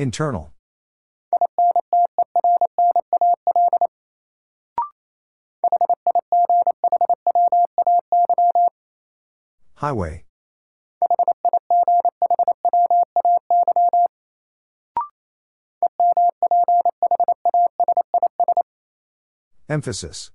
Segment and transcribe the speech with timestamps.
[0.00, 0.50] Internal.
[9.74, 10.24] Highway.
[19.68, 20.30] Emphasis.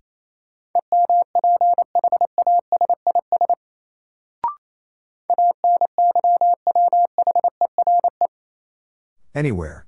[9.35, 9.85] Anywhere.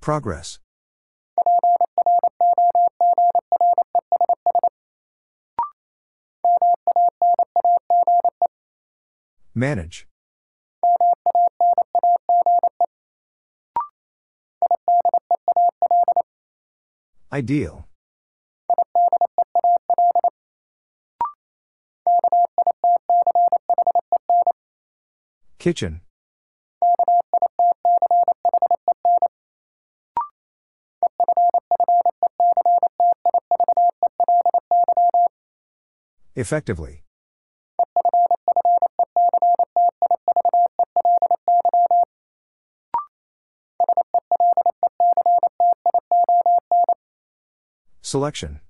[0.00, 0.58] Progress.
[9.54, 10.06] Manage.
[17.30, 17.89] Ideal.
[25.60, 26.00] Kitchen.
[36.34, 37.04] Effectively.
[48.00, 48.60] Selection.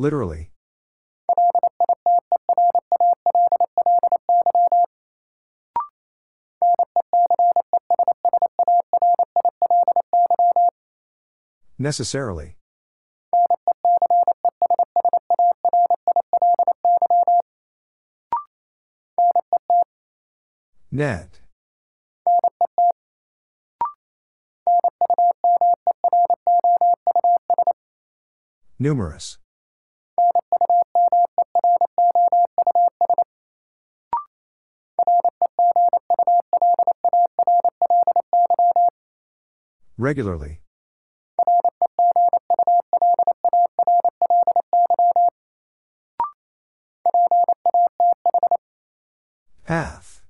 [0.00, 0.52] Literally.
[11.80, 12.56] Necessarily.
[20.92, 21.40] Net.
[28.78, 29.38] Numerous.
[39.98, 40.60] Regularly.
[49.66, 50.22] Path.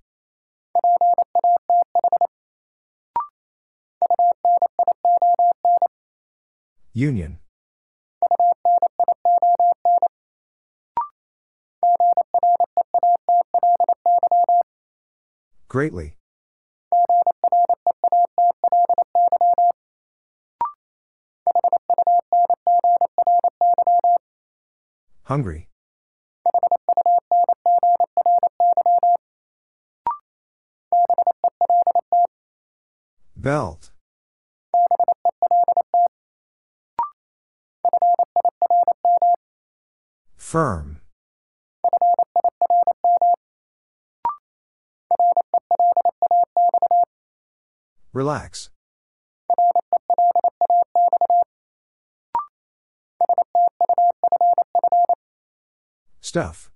[6.95, 7.39] Union.
[15.69, 16.18] Greatly.
[25.29, 25.69] Hungry.
[33.37, 33.91] Belt.
[40.39, 41.03] Firm.
[48.15, 48.71] Relax.
[56.39, 56.71] Stuff.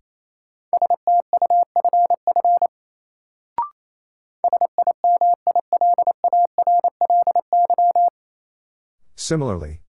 [9.15, 9.83] Similarly.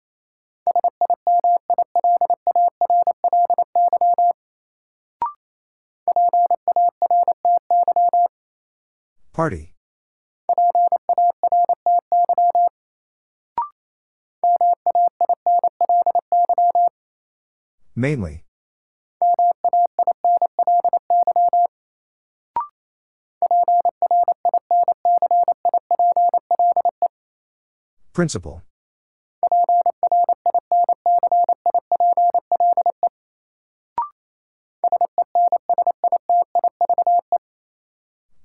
[9.31, 9.73] Party.
[17.95, 18.43] Mainly.
[28.13, 28.61] Principle.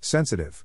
[0.01, 0.65] Sensitive.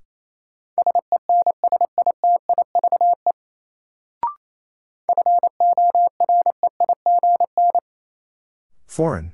[8.85, 9.33] Foreign.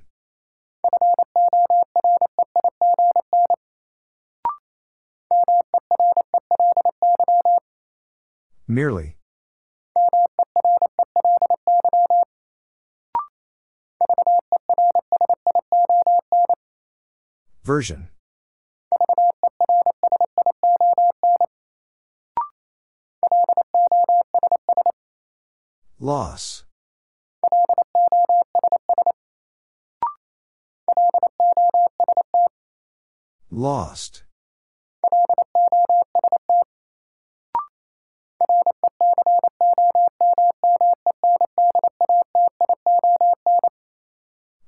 [8.66, 9.17] Merely.
[17.68, 18.08] Version
[26.00, 26.64] Loss.
[33.52, 34.24] Lost.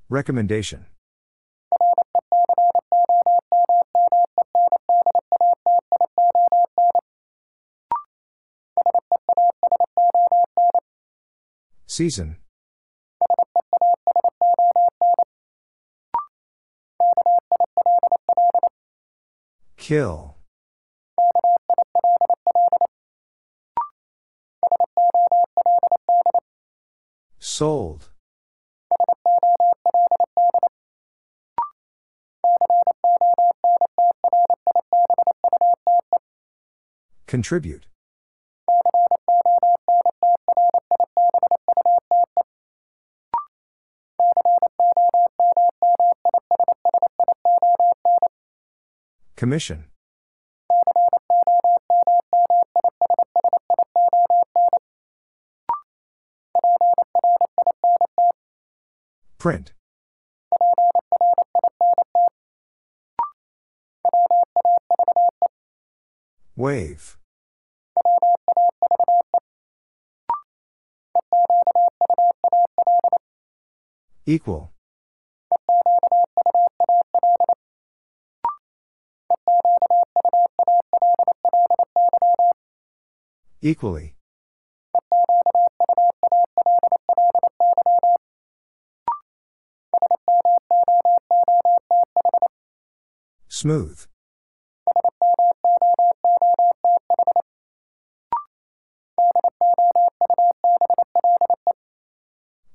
[0.09, 0.85] Recommendation
[11.99, 12.37] Season.
[19.75, 20.37] Kill.
[27.37, 28.07] Sold.
[37.27, 37.87] Contribute.
[49.39, 49.85] Commission.
[59.37, 59.71] Print.
[66.57, 67.17] Wave.
[74.25, 74.73] Equal.
[83.61, 84.15] Equally.
[93.49, 94.05] Smooth.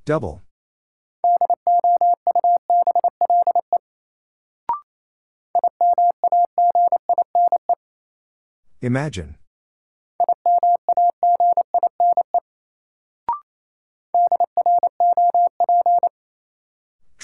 [0.04, 0.42] Double.
[8.82, 9.38] Imagine.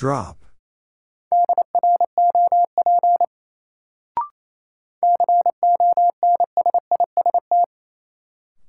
[0.01, 0.47] Drop.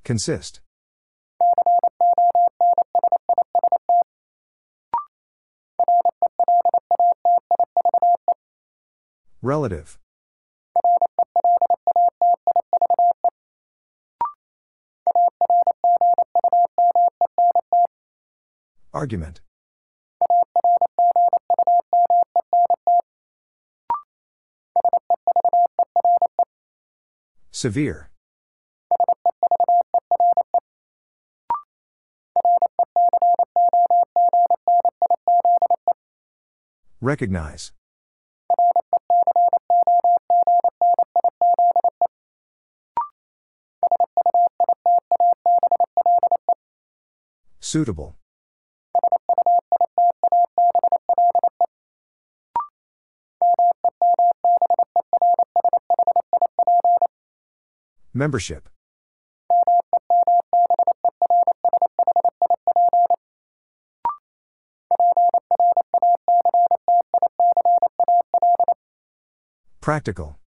[0.04, 0.60] Consist.
[9.42, 9.98] Relative.
[18.94, 19.39] Argument.
[27.62, 28.10] Severe.
[37.02, 37.72] Recognize.
[47.60, 48.16] Suitable.
[58.21, 58.69] Membership.
[69.81, 70.37] Practical.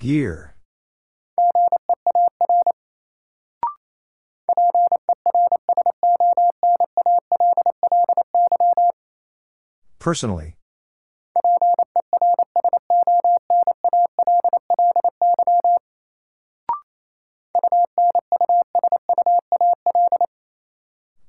[0.00, 0.57] Gear.
[10.08, 10.56] Personally.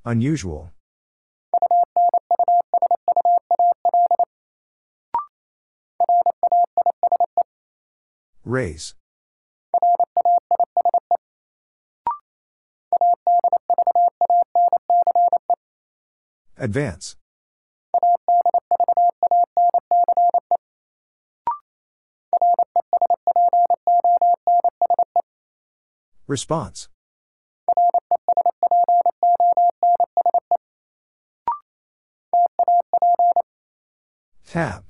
[0.05, 0.71] Unusual.
[8.45, 8.95] Raise.
[16.57, 17.18] Advance.
[26.29, 26.89] Response.
[34.45, 34.83] Tap.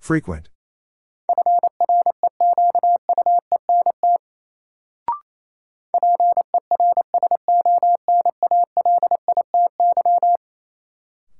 [0.00, 0.48] Frequent.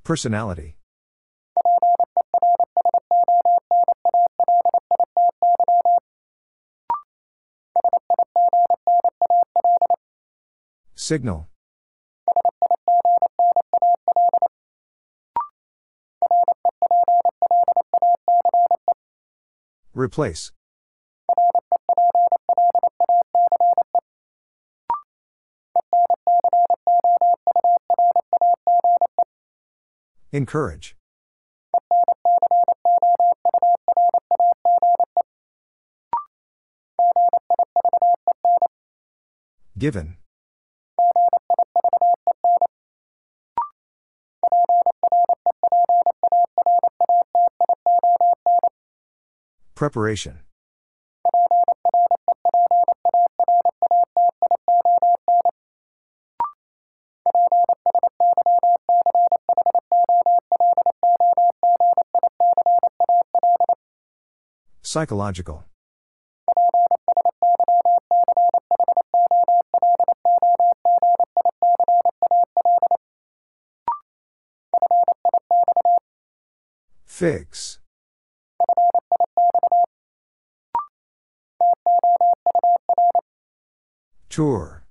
[0.05, 0.77] Personality.
[11.11, 11.49] Signal.
[19.93, 20.53] Replace.
[30.31, 30.95] Encourage.
[39.77, 40.20] Given.
[49.81, 50.41] Preparation.
[64.83, 65.65] Psychological.
[77.07, 77.80] Fix.
[84.41, 84.87] Tour.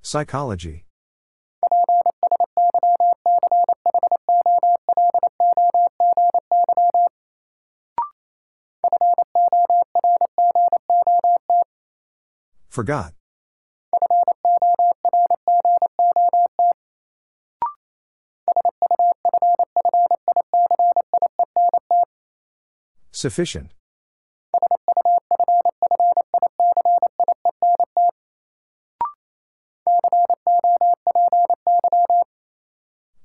[0.00, 0.86] Psychology.
[12.70, 13.17] Forgot.
[23.18, 23.72] Sufficient.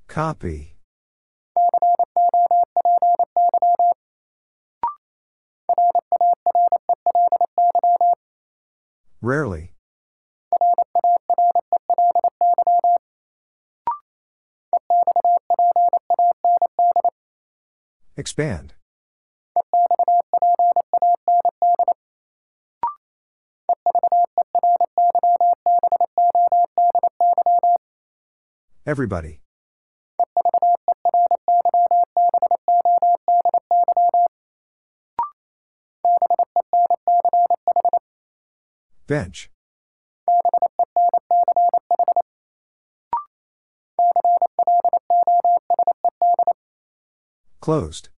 [0.08, 0.74] Copy.
[9.22, 9.74] Rarely.
[18.16, 18.74] Expand.
[28.86, 29.40] Everybody.
[39.06, 39.50] Bench.
[47.60, 48.10] Closed.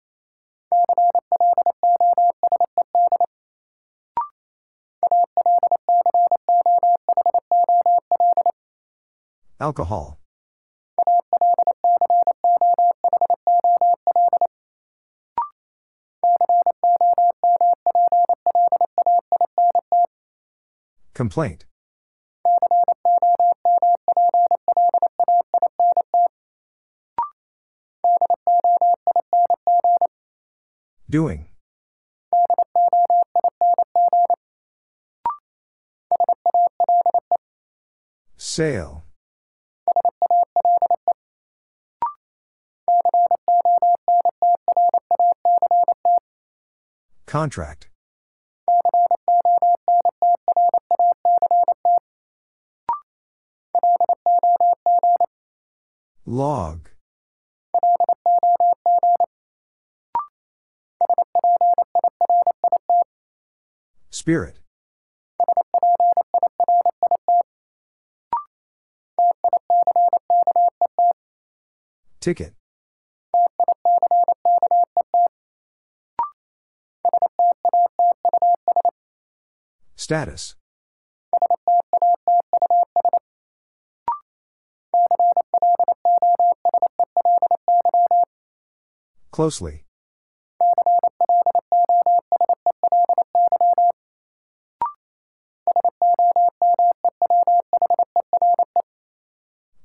[9.61, 10.19] Alcohol.
[21.17, 21.65] Complaint.
[31.09, 31.47] Doing.
[38.37, 39.05] Sale.
[47.25, 47.89] Contract.
[56.37, 56.91] Log.
[64.11, 64.59] Spirit.
[72.21, 72.53] Ticket.
[79.97, 80.57] Status.
[89.37, 89.85] Closely.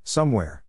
[0.05, 0.63] Somewhere.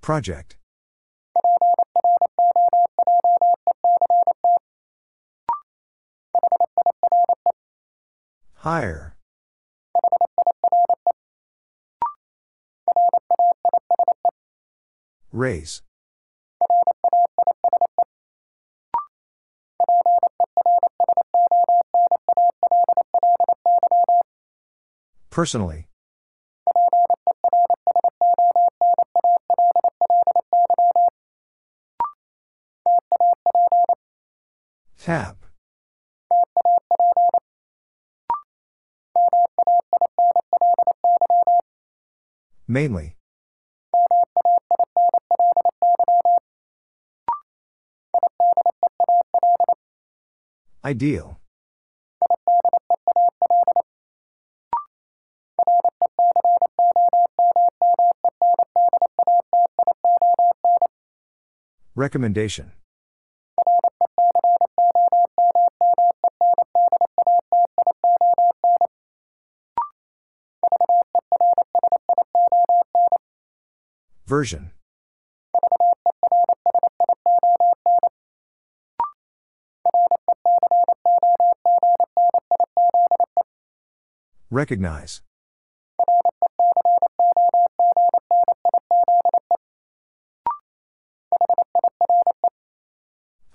[0.00, 0.59] Project.
[8.60, 9.16] Higher.
[15.32, 15.80] Raise.
[25.30, 25.88] Personally.
[34.98, 35.39] Tap.
[42.70, 43.16] Mainly.
[50.84, 51.40] Ideal.
[61.96, 62.70] Recommendation.
[74.40, 74.70] Version.
[84.50, 85.20] Recognize.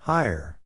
[0.01, 0.60] Higher.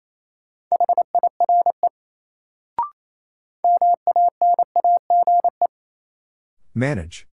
[6.75, 7.28] Manage.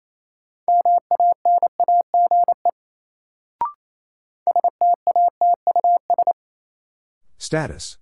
[7.54, 7.98] Status.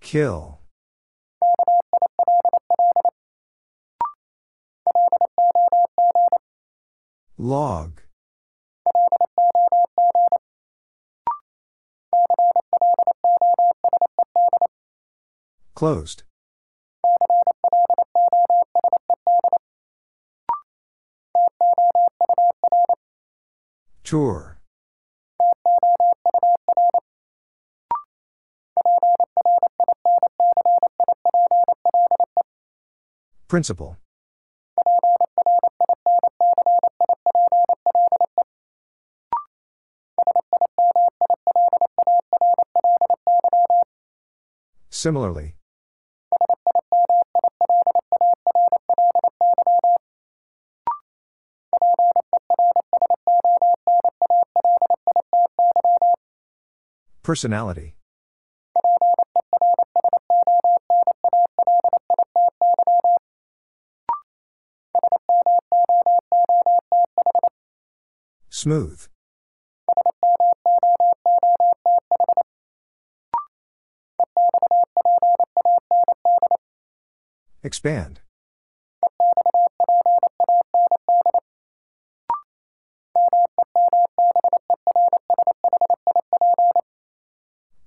[0.00, 0.58] Kill.
[7.38, 8.00] Log.
[15.76, 16.24] Closed.
[24.12, 24.58] Tour.
[33.48, 33.96] Principle.
[44.90, 45.56] Similarly.
[57.32, 57.94] Personality.
[68.50, 69.08] Smooth.
[77.62, 78.21] Expand.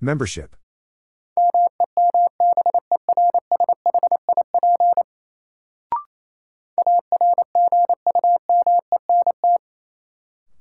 [0.05, 0.55] Membership.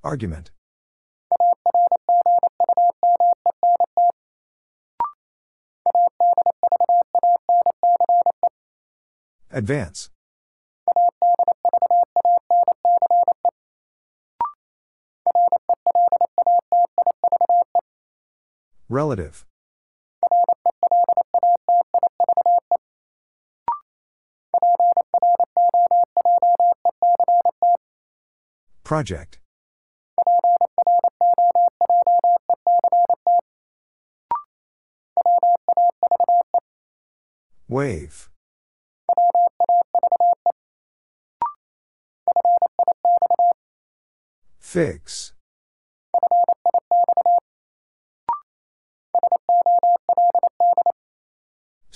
[0.02, 0.50] Argument.
[9.50, 10.13] Advance.
[18.94, 19.44] Relative.
[28.84, 29.40] Project.
[37.66, 38.30] Wave.
[44.60, 45.33] Fix.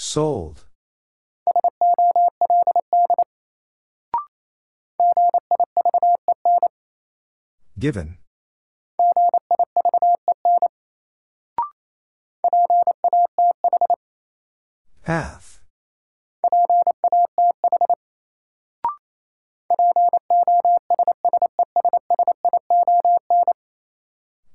[0.09, 0.65] Sold.
[7.79, 8.17] Given.
[15.05, 15.61] Path.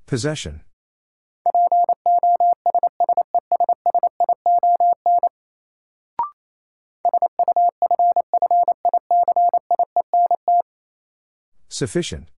[0.06, 0.62] Possession.
[11.74, 12.28] Sufficient.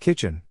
[0.00, 0.42] Kitchen.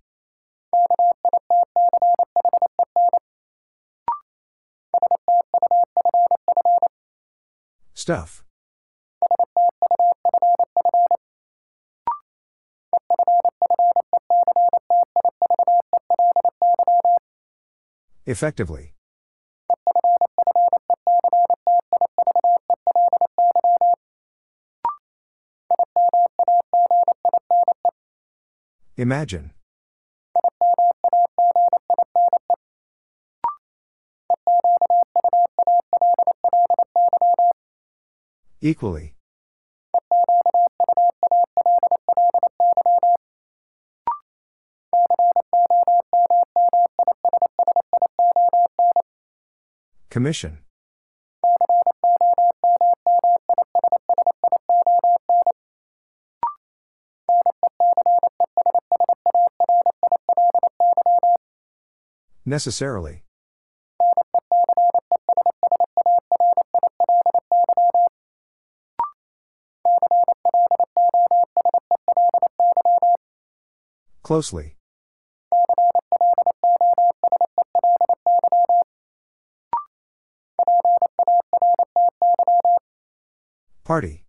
[7.92, 8.44] Stuff.
[18.24, 18.94] Effectively.
[28.98, 29.52] Imagine.
[38.60, 39.14] Equally.
[50.10, 50.58] Commission.
[62.48, 63.24] Necessarily.
[74.22, 74.76] Closely.
[83.84, 84.24] Party.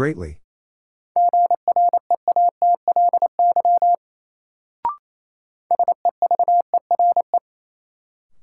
[0.00, 0.40] Greatly.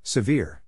[0.04, 0.62] Severe.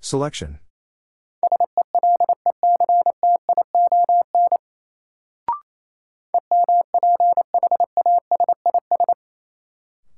[0.00, 0.58] Selection.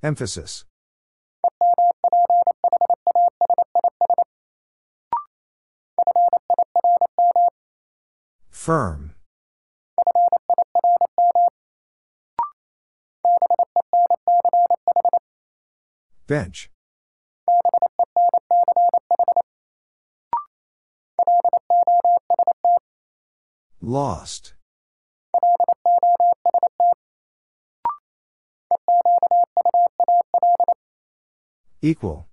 [0.05, 0.65] Emphasis.
[8.71, 9.15] Firm.
[16.29, 16.71] Bench.
[23.81, 24.55] Lost.
[31.83, 32.30] Equal.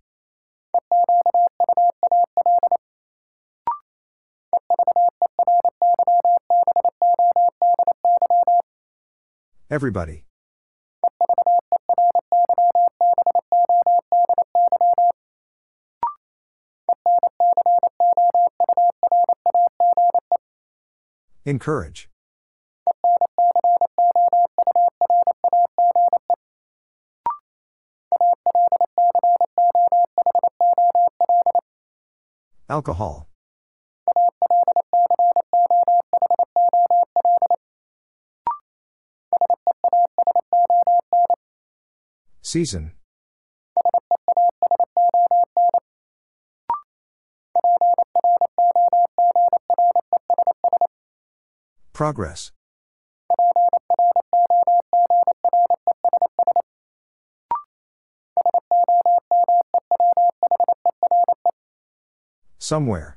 [9.77, 10.23] Everybody.
[21.45, 22.09] Encourage.
[32.67, 33.26] Alcohol.
[42.47, 42.93] Season.
[51.91, 52.53] Progress.
[62.59, 63.16] Somewhere.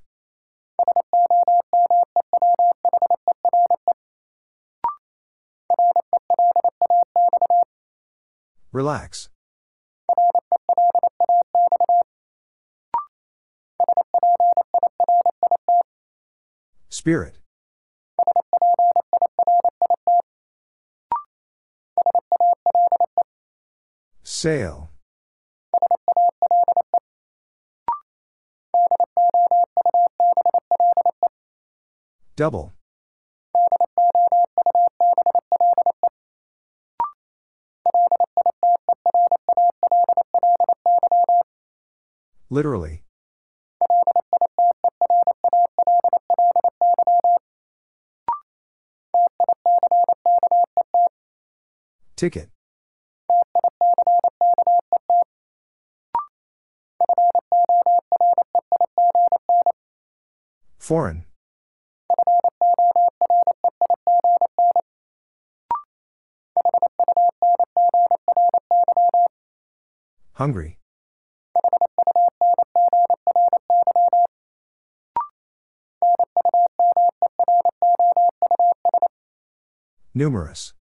[8.72, 9.28] Relax.
[16.88, 17.38] Spirit.
[24.22, 24.90] Sail.
[32.36, 32.72] Double.
[42.52, 43.04] Literally.
[52.16, 52.50] Ticket.
[60.78, 61.24] Foreign.
[70.32, 70.79] Hungry.
[80.20, 80.74] Numerous.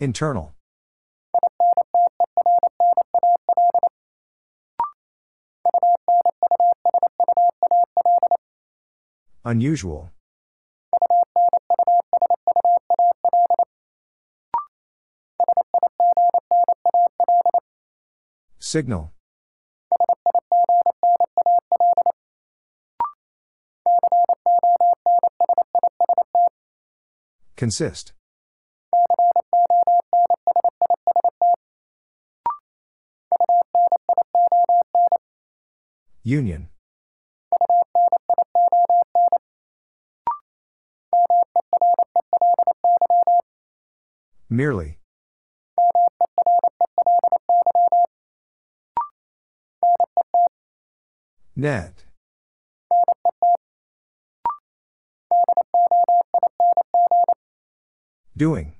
[0.00, 0.54] Internal.
[9.44, 10.10] Unusual.
[18.58, 19.12] Signal.
[27.56, 28.12] Consist.
[36.24, 36.68] Union.
[44.50, 44.98] Merely.
[51.56, 52.03] Net.
[58.36, 58.72] Doing.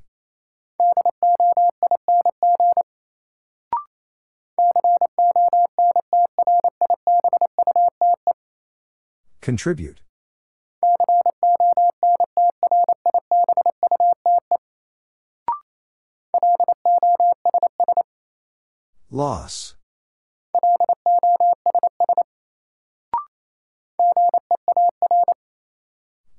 [9.40, 10.00] Contribute.
[19.10, 19.76] Loss.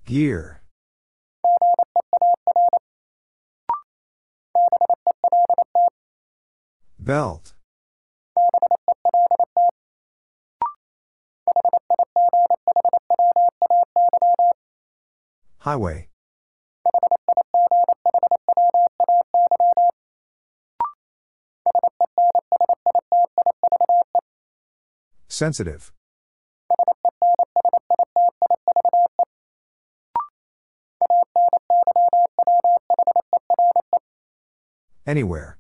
[0.06, 0.55] Gear.
[7.06, 7.54] Belt.
[15.60, 16.10] Highway.
[25.28, 25.91] Sensitive.
[35.06, 35.60] Anywhere.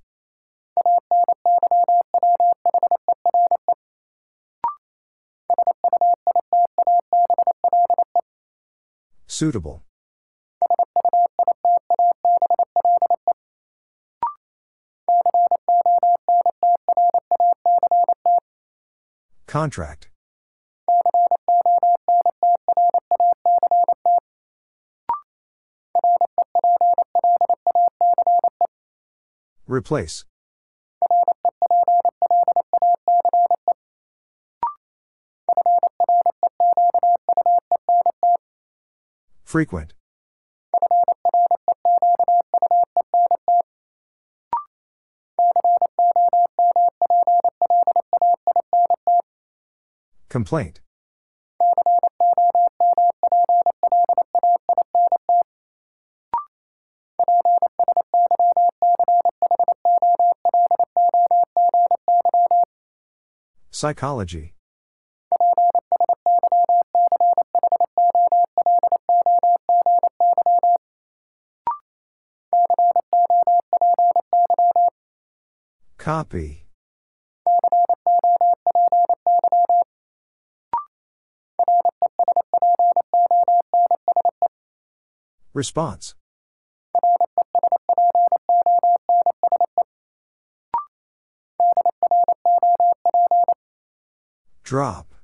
[9.35, 9.83] Suitable.
[19.45, 20.07] Contract.
[29.67, 30.23] Replace.
[39.55, 39.93] Frequent.
[50.27, 50.81] Complaint.
[63.71, 64.54] Psychology.
[76.05, 76.67] Copy.
[85.55, 86.13] Response.
[94.61, 95.14] Drop.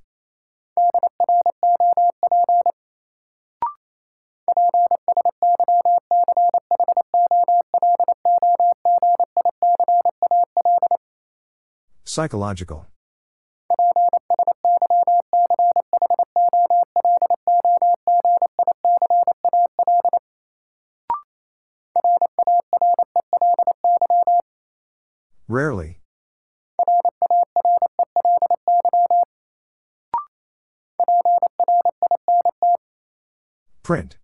[12.11, 12.87] Psychological.
[25.47, 26.01] Rarely.
[33.83, 34.17] Print.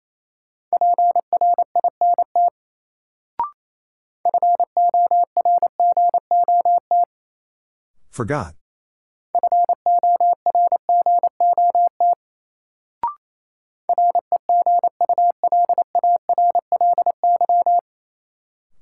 [8.18, 8.56] Forgot.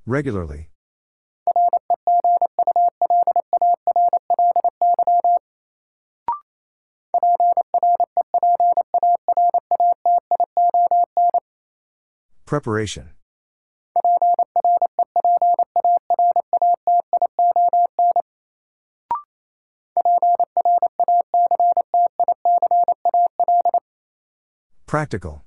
[0.06, 0.70] Regularly.
[12.46, 13.10] Preparation.
[24.96, 25.44] Practical.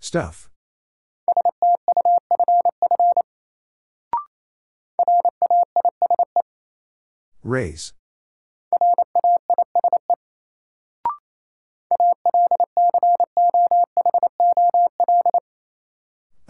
[0.00, 0.50] Stuff.
[7.42, 7.94] Raise.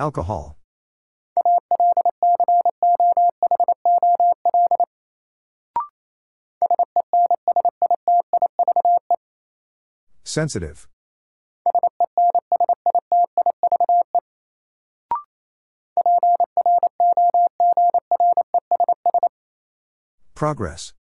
[0.00, 0.56] Alcohol.
[10.32, 10.88] Sensitive.
[20.34, 20.94] Progress.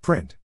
[0.00, 0.36] Print.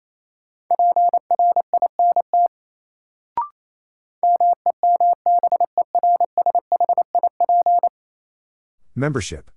[8.93, 9.51] Membership.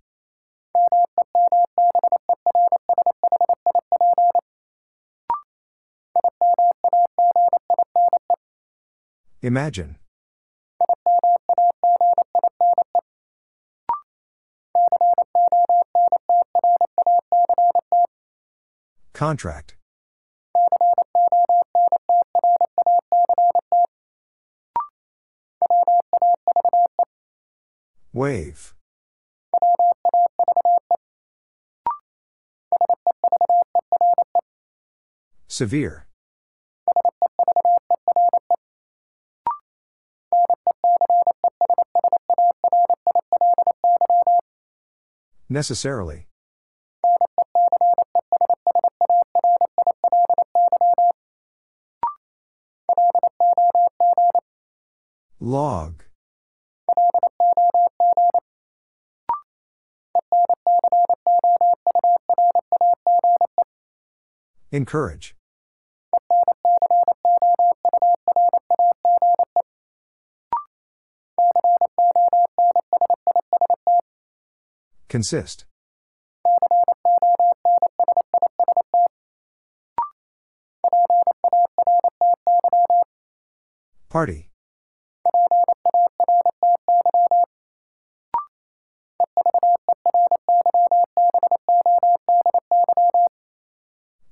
[9.51, 9.97] Imagine.
[19.13, 19.75] Contract.
[28.13, 28.75] Wave.
[35.49, 36.07] Severe.
[45.53, 46.29] Necessarily.
[55.41, 56.05] Log.
[64.71, 65.35] Encourage.
[75.11, 75.65] Consist.
[84.09, 84.51] Party.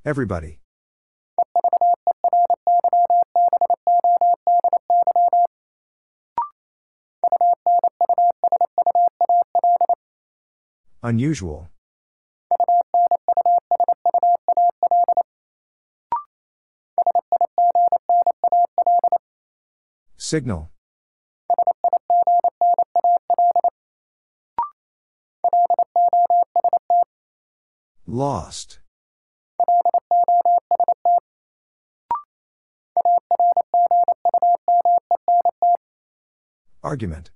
[0.05, 0.61] Everybody.
[11.09, 11.71] Unusual.
[20.19, 20.69] Signal.
[28.07, 28.81] Lost.
[36.83, 37.31] Argument.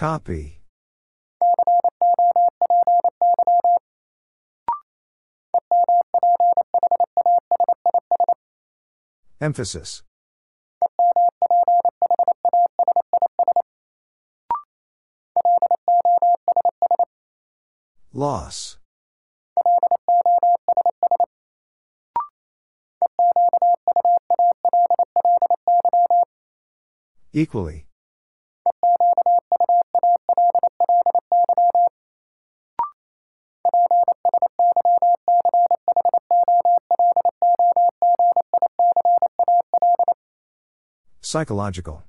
[0.00, 0.62] Copy.
[9.42, 10.02] Emphasis.
[18.14, 18.78] Loss.
[27.34, 27.89] Equally.
[41.30, 42.02] Psychological.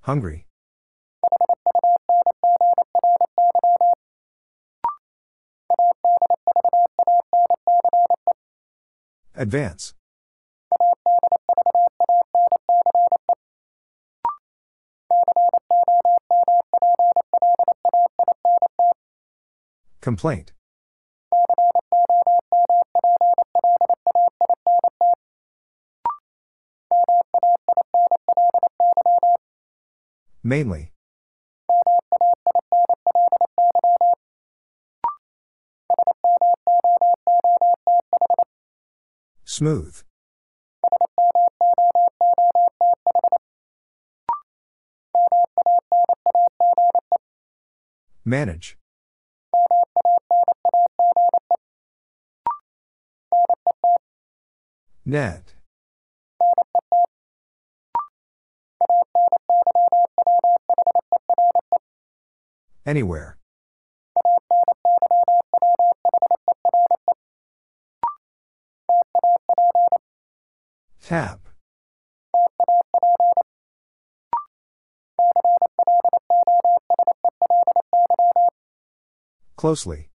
[0.00, 0.48] Hungry.
[9.36, 9.94] Advance.
[20.02, 20.52] Complaint.
[30.42, 30.90] Mainly.
[39.44, 40.02] Smooth.
[48.24, 48.76] Manage.
[55.12, 55.52] Net.
[62.86, 63.36] Anywhere.
[71.02, 71.40] Tap.
[79.56, 80.11] Closely.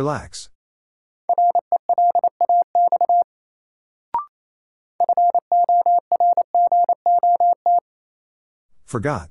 [0.00, 0.48] Relax.
[8.86, 9.28] Forgot.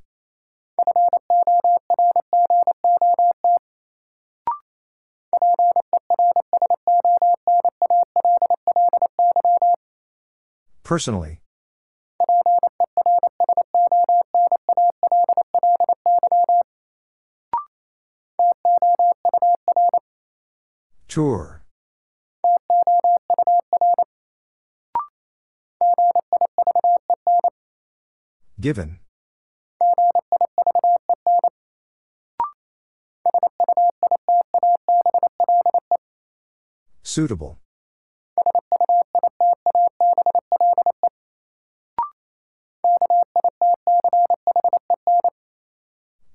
[10.84, 11.42] Personally.
[21.10, 21.64] Tour.
[28.62, 29.00] Given.
[37.02, 37.58] Suitable.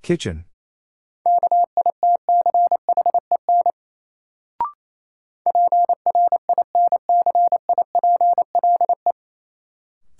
[0.01, 0.43] Kitchen.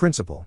[0.05, 0.45] Principle.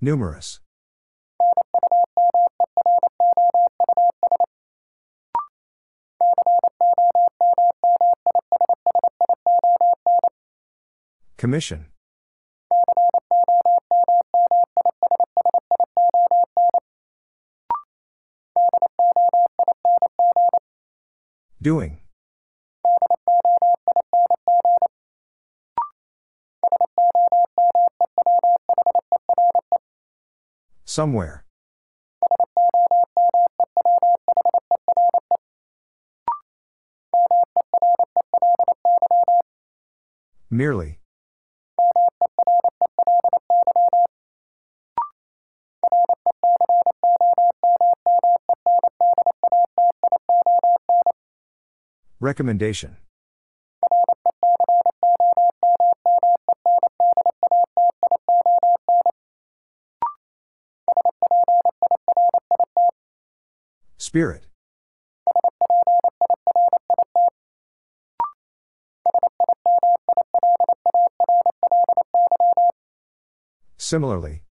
[0.00, 0.60] Numerous.
[11.36, 11.86] Commission.
[21.66, 21.98] Doing.
[30.84, 31.44] Somewhere.
[40.48, 41.00] Merely.
[52.18, 52.96] Recommendation.
[63.98, 64.44] Spirit.
[73.76, 74.45] Similarly.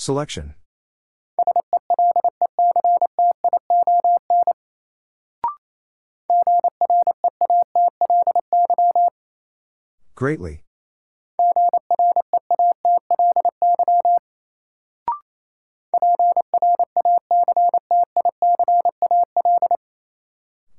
[0.00, 0.54] Selection.
[10.14, 10.64] Greatly.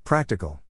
[0.04, 0.64] Practical.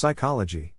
[0.00, 0.72] Psychology.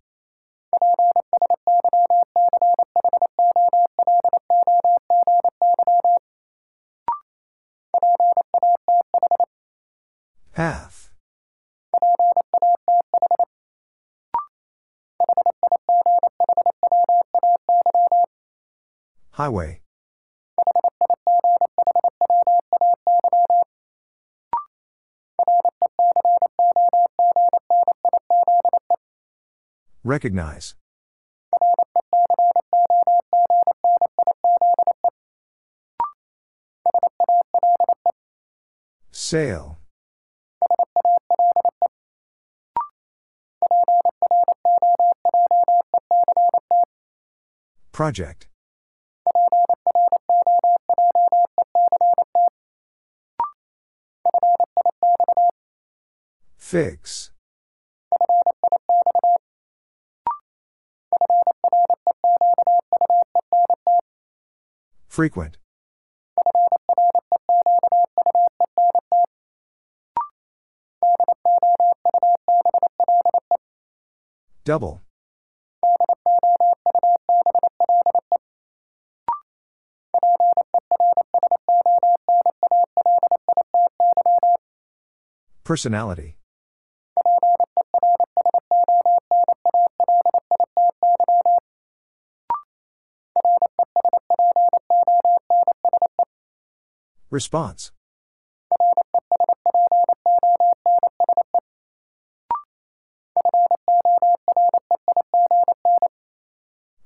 [10.56, 11.12] Path.
[19.34, 19.81] Highway.
[30.12, 30.76] Recognize.
[39.14, 39.78] Sail.
[47.94, 48.50] Project.
[56.58, 57.32] Fix.
[65.12, 65.58] Frequent.
[74.64, 75.02] Double.
[85.66, 86.38] Personality.
[97.32, 97.92] Response.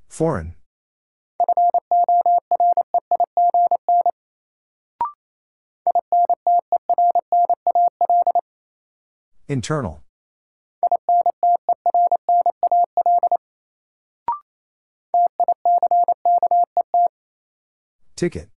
[0.08, 0.56] Foreign.
[9.48, 10.02] Internal.
[18.16, 18.55] Ticket.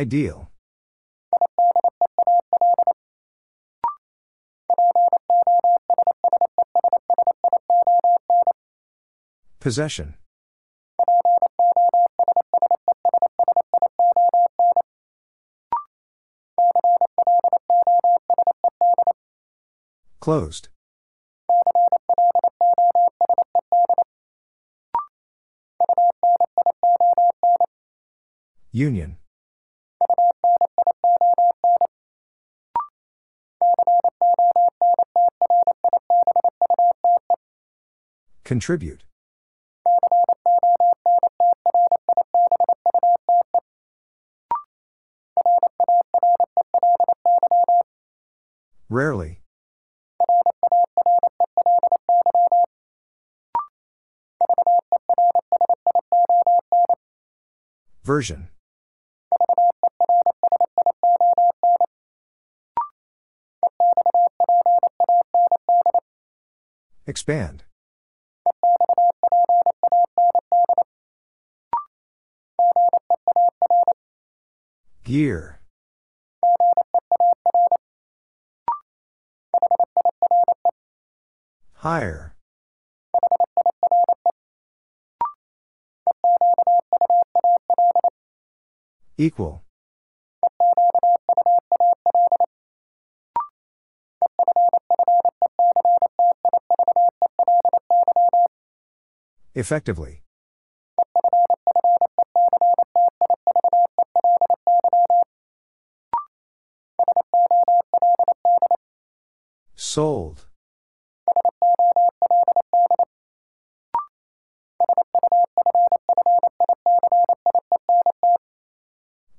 [0.00, 0.48] Ideal.
[9.58, 10.14] Possession.
[20.20, 20.68] Closed.
[28.72, 29.18] Union.
[38.50, 39.04] Contribute.
[48.88, 49.40] Rarely.
[58.02, 58.48] Version.
[67.06, 67.62] Expand.
[75.10, 75.58] Gear.
[81.74, 82.36] Higher.
[89.18, 89.64] Equal.
[99.56, 100.22] Effectively.
[109.90, 110.46] Sold.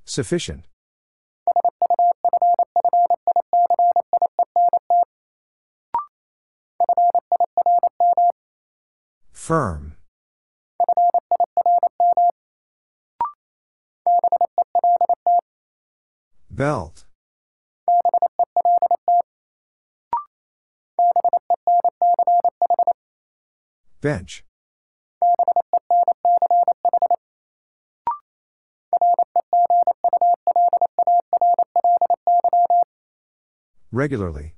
[0.04, 0.66] Sufficient.
[9.32, 9.96] Firm.
[16.50, 17.06] Belt.
[24.02, 24.44] Bench.
[33.92, 34.56] Regularly.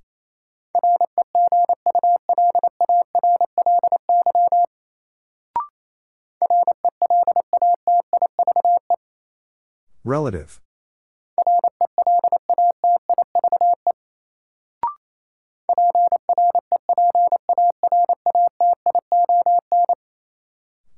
[10.05, 10.62] Relative.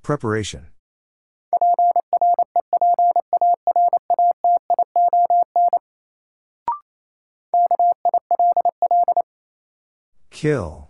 [0.06, 0.68] Preparation.
[10.30, 10.90] Kill.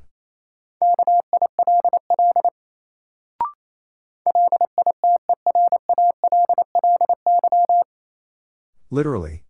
[8.89, 9.44] Literally.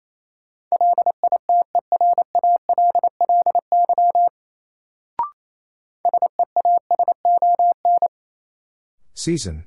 [9.26, 9.64] Season.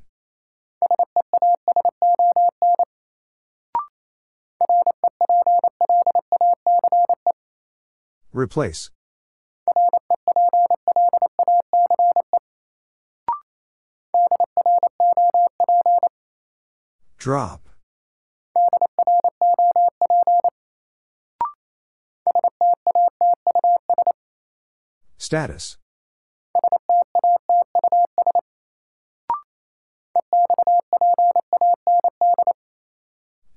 [8.33, 8.91] Replace.
[17.19, 17.69] Drop.
[25.17, 25.79] Status.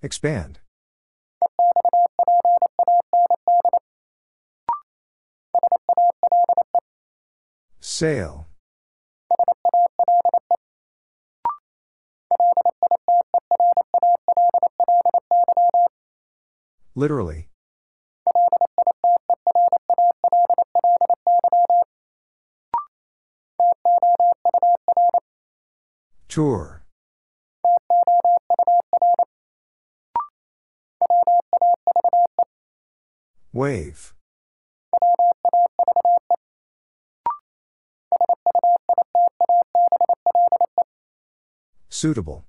[0.03, 0.59] Expand.
[7.79, 8.47] Sail.
[16.95, 17.47] Literally.
[26.27, 26.80] Tour.
[33.61, 34.15] Wave.
[41.87, 42.45] Suitable.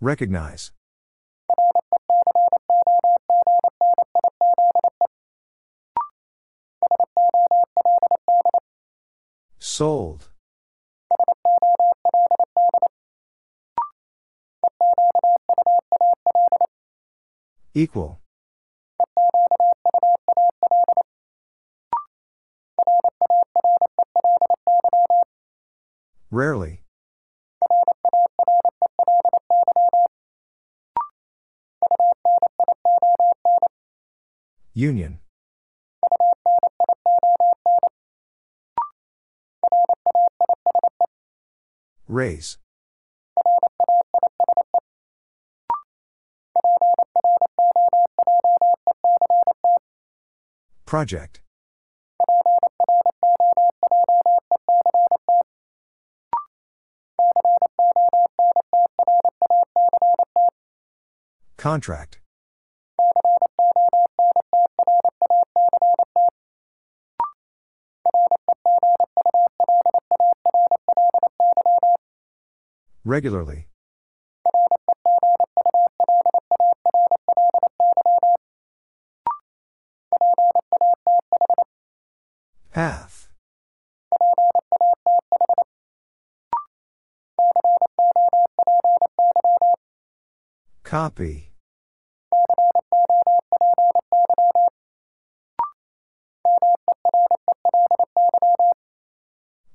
[0.00, 0.70] Recognize.
[9.58, 10.28] Sold.
[17.76, 18.18] Equal.
[26.30, 26.80] Rarely.
[34.72, 35.18] Union.
[42.08, 42.56] Raise.
[50.86, 51.40] Project.
[61.56, 62.20] Contract.
[73.04, 73.66] Regularly.
[82.76, 83.30] Path.
[90.84, 91.54] Copy.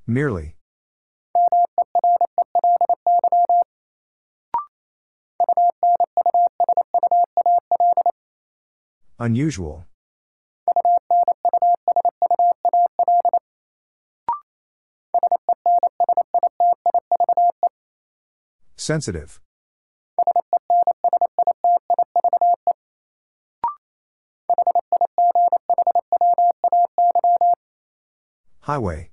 [0.05, 0.53] Merely.
[9.17, 9.87] Unusual.
[18.81, 19.39] Sensitive.
[28.61, 29.11] Highway.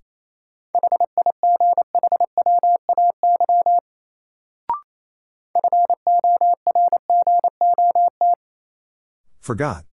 [9.41, 9.88] Forgot.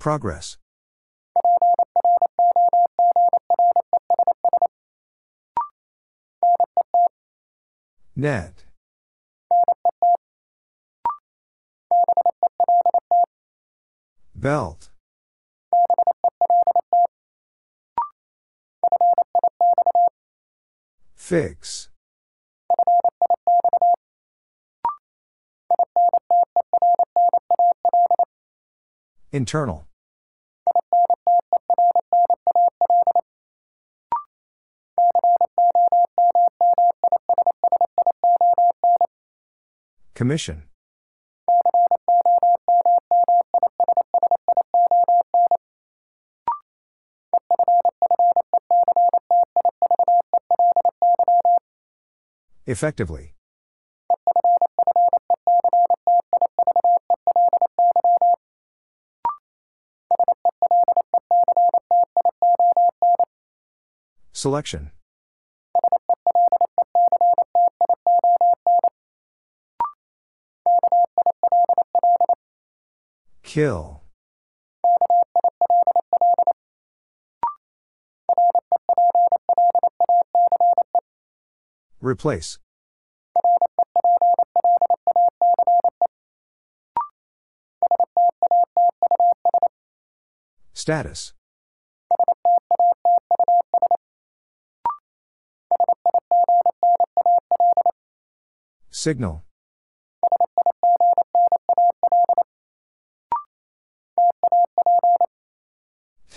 [0.00, 0.56] Progress.
[8.16, 8.64] Net.
[14.34, 14.88] Belt.
[21.14, 21.90] Fix.
[29.30, 29.89] Internal.
[40.20, 40.64] Commission.
[52.66, 53.34] Effectively.
[64.34, 64.90] Selection.
[73.50, 74.02] Kill.
[82.00, 82.60] Replace.
[90.72, 91.32] Status.
[98.92, 99.42] Signal.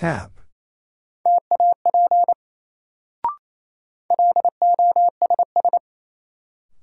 [0.04, 0.42] Tap.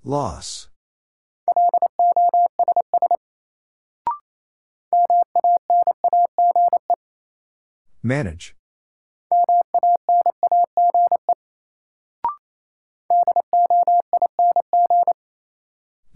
[0.02, 0.70] Loss.
[8.02, 8.56] Manage.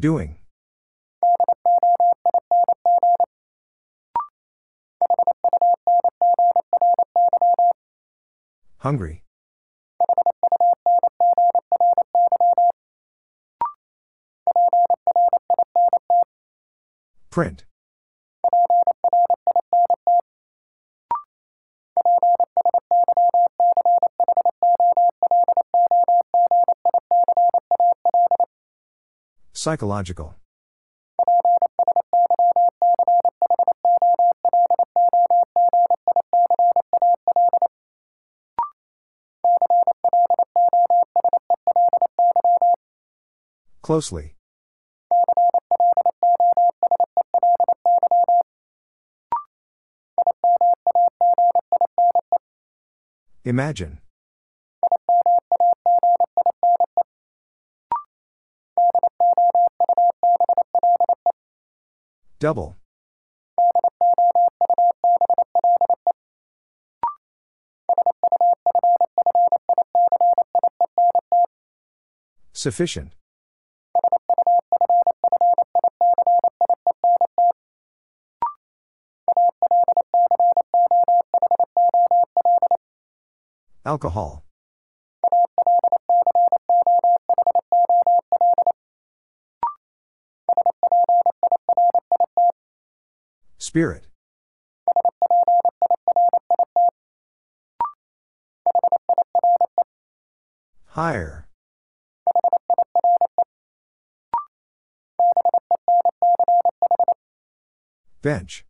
[0.01, 0.44] Doing.
[8.85, 9.23] Hungry.
[17.31, 17.65] Print.
[29.55, 30.35] Psychological.
[43.85, 44.35] Closely.
[53.45, 53.99] Imagine.
[62.41, 62.77] Double.
[72.55, 73.13] Sufficient.
[83.87, 84.43] Alcohol.
[93.59, 94.07] Spirit.
[100.87, 101.47] Higher.
[108.23, 108.65] Bench.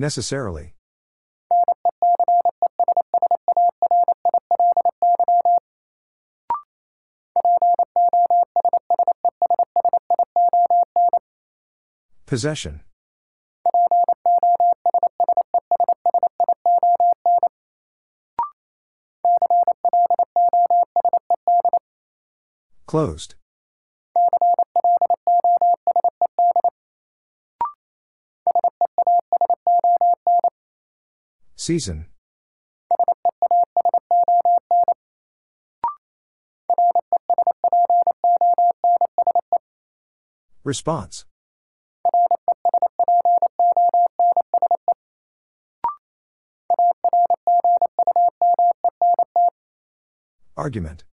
[0.00, 0.72] Necessarily.
[12.24, 12.80] Possession.
[22.86, 23.34] Closed.
[31.70, 32.06] Season.
[40.64, 41.26] Response.
[50.56, 51.04] Argument.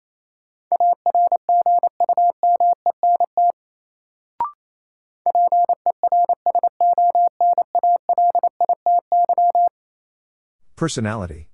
[10.78, 11.50] Personality.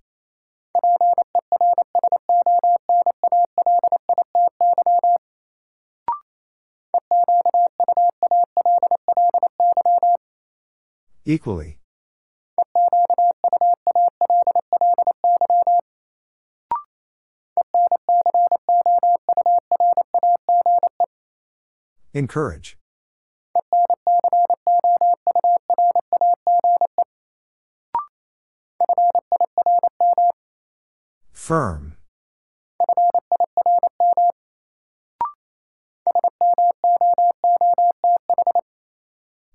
[11.23, 11.79] Equally.
[22.13, 22.77] Encourage.
[31.53, 31.97] Firm.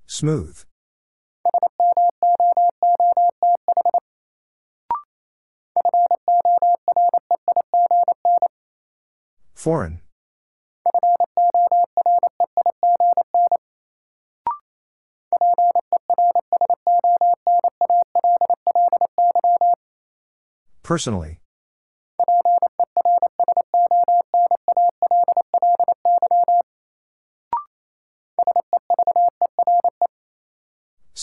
[0.07, 0.65] Smooth.
[9.57, 10.01] Foreign.
[20.85, 21.41] Personally.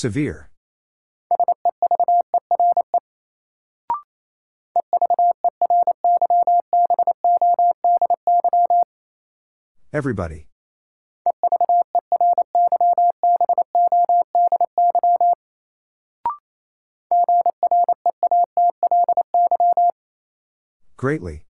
[0.06, 0.52] Severe.
[9.92, 10.46] Everybody.
[20.98, 21.46] Greatly.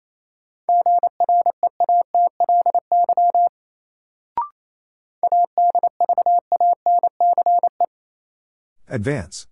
[8.94, 9.48] Advance.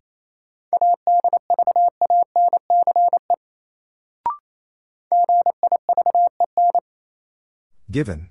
[7.89, 8.29] Given.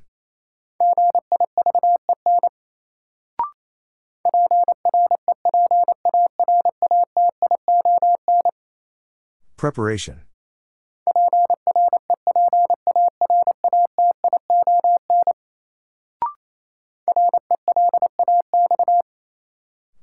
[9.56, 10.20] Preparation.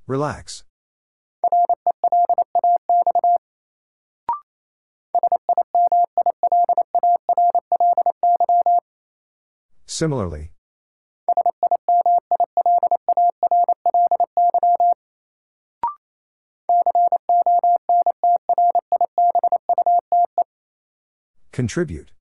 [0.06, 0.67] Relax.
[9.98, 10.52] Similarly.
[21.52, 22.12] Contribute.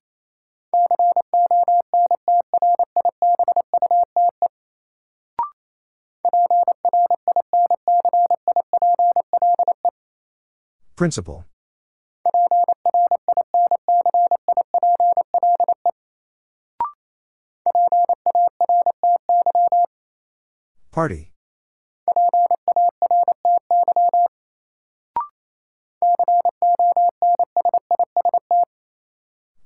[10.95, 11.45] Principle.
[20.97, 21.31] Party.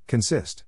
[0.06, 0.64] Consist.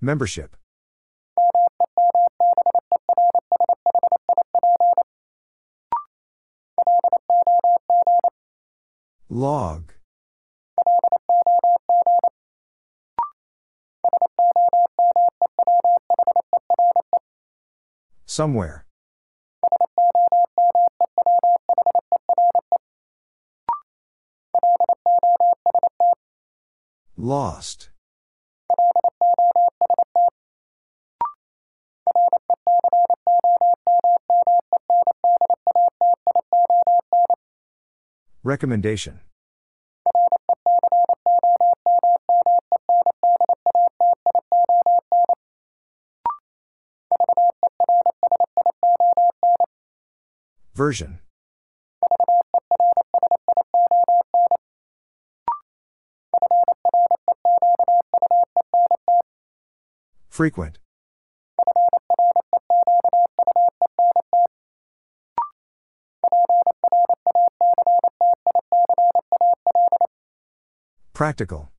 [0.00, 0.56] Membership.
[9.28, 9.97] Log.
[18.38, 18.84] Somewhere.
[27.16, 27.90] Lost.
[38.44, 39.18] Recommendation.
[50.78, 51.18] Version.
[60.28, 60.78] Frequent.
[71.12, 71.72] Practical.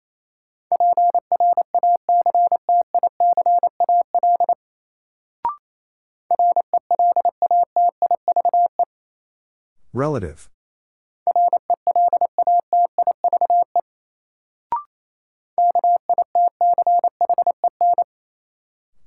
[9.99, 10.49] Relative.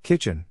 [0.02, 0.44] Kitchen.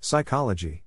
[0.00, 0.83] Psychology.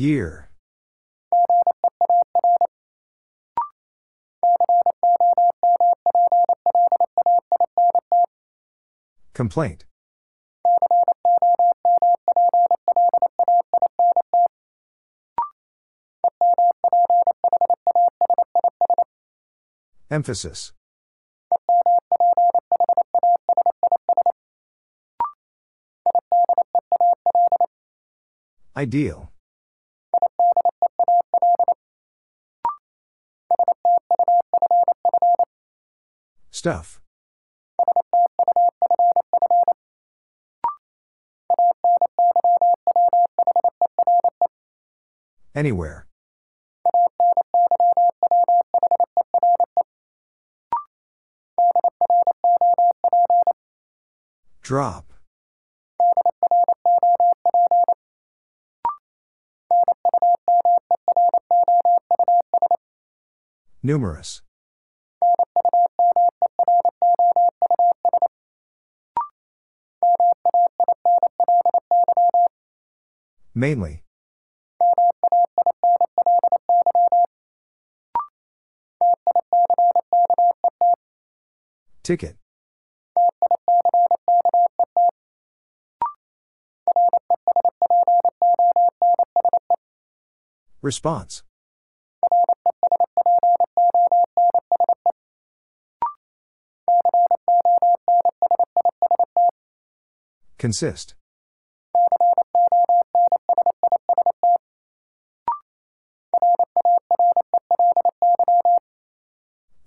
[0.00, 0.48] Gear.
[9.34, 9.84] Complaint.
[20.10, 20.72] Emphasis.
[28.74, 29.29] Ideal.
[36.60, 37.00] Stuff.
[45.54, 46.06] Anywhere.
[54.60, 55.14] Drop.
[63.82, 64.42] Numerous.
[73.60, 74.02] Mainly.
[82.02, 82.36] Ticket.
[90.80, 91.42] Response.
[100.56, 101.14] Consist.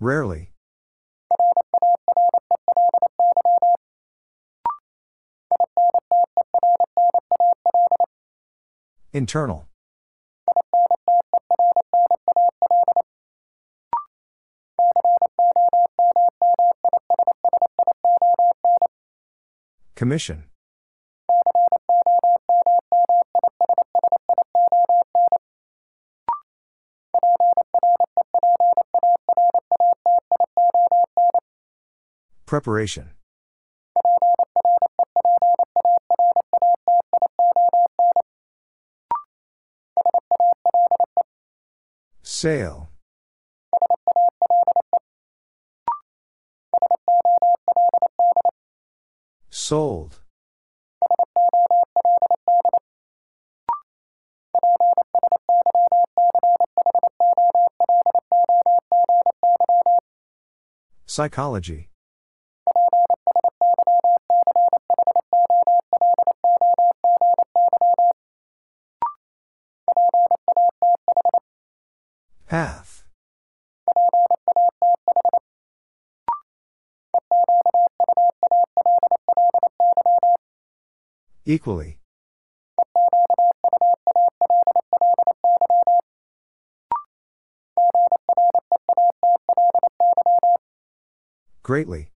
[0.04, 0.50] Rarely.
[9.14, 9.66] Internal.
[19.94, 20.44] Commission.
[32.54, 33.10] Preparation.
[42.22, 42.90] Sail.
[49.50, 50.20] Sold.
[61.06, 61.88] Psychology.
[81.54, 81.98] Equally.
[91.62, 92.10] Greatly.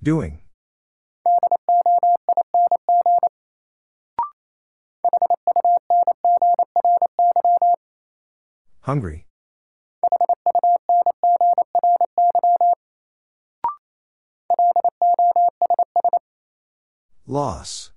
[0.00, 0.38] Doing.
[8.82, 9.26] Hungry.
[17.30, 17.92] Loss.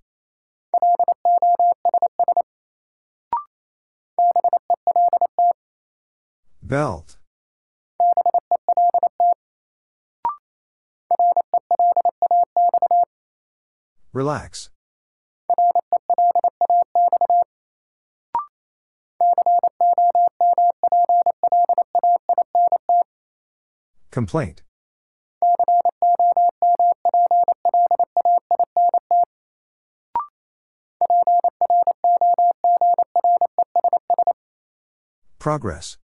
[6.62, 7.18] Belt.
[14.14, 14.70] Relax.
[24.12, 24.62] Complaint.
[35.44, 35.98] Progress.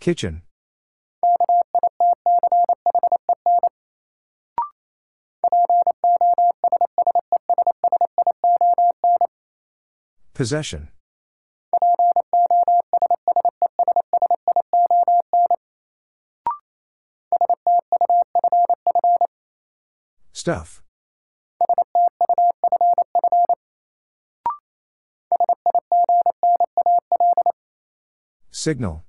[0.00, 0.40] Kitchen.
[10.32, 10.88] Possession.
[20.48, 20.80] Stuff.
[28.50, 29.04] Signal.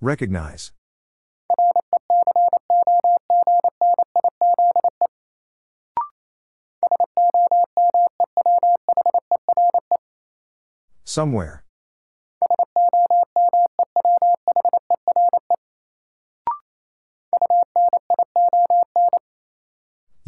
[0.00, 0.70] Recognize.
[11.04, 11.65] Somewhere.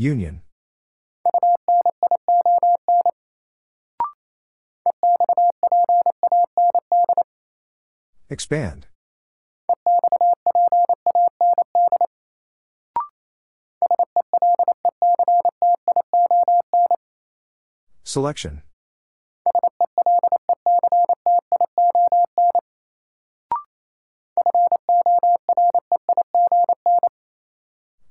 [0.00, 0.42] Union.
[8.30, 8.86] Expand.
[18.04, 18.62] Selection.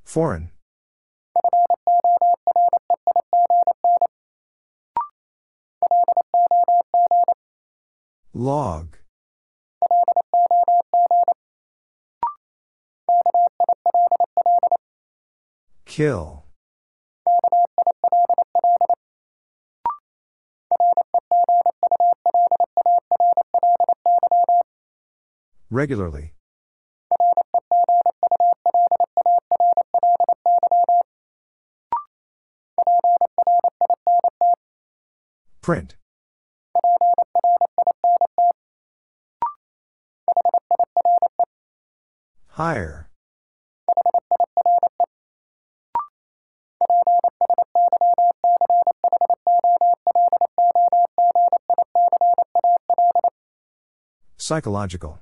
[0.04, 0.52] Foreign.
[8.38, 8.98] Log.
[15.86, 16.44] Kill.
[25.72, 26.36] Regularly.
[35.64, 35.96] Print.
[42.58, 43.08] Higher.
[54.38, 55.20] Psychological.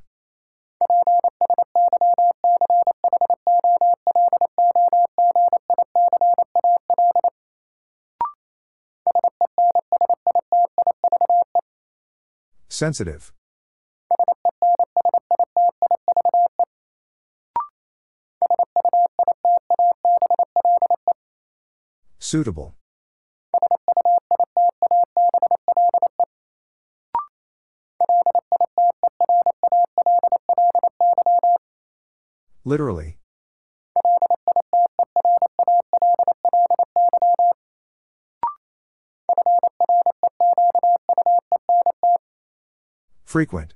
[12.70, 13.35] Sensitive.
[22.26, 22.74] Suitable.
[32.64, 33.20] Literally.
[43.24, 43.76] Frequent.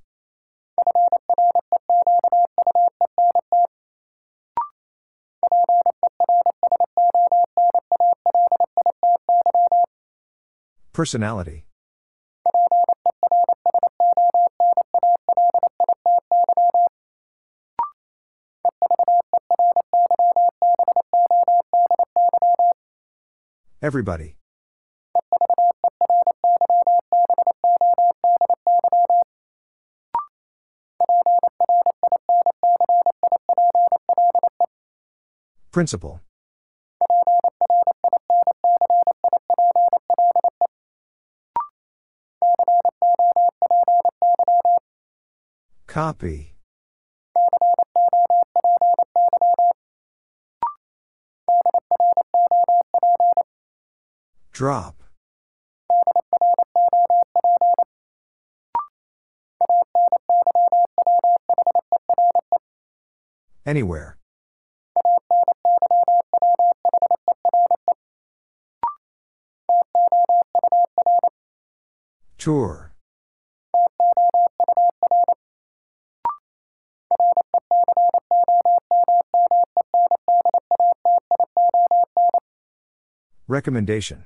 [10.99, 11.63] Personality.
[23.81, 24.35] Everybody.
[35.71, 36.19] Principle.
[45.99, 46.55] Copy.
[54.53, 55.03] Drop.
[63.65, 64.15] Anywhere.
[72.37, 72.88] Tour.
[83.49, 84.25] Recommendation.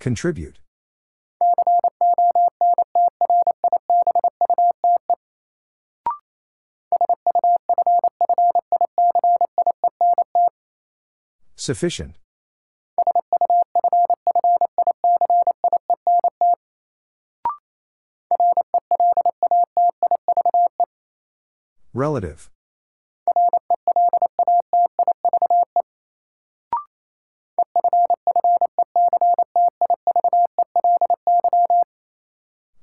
[0.00, 0.58] Contribute.
[11.54, 12.16] Sufficient.
[22.00, 22.48] Relative.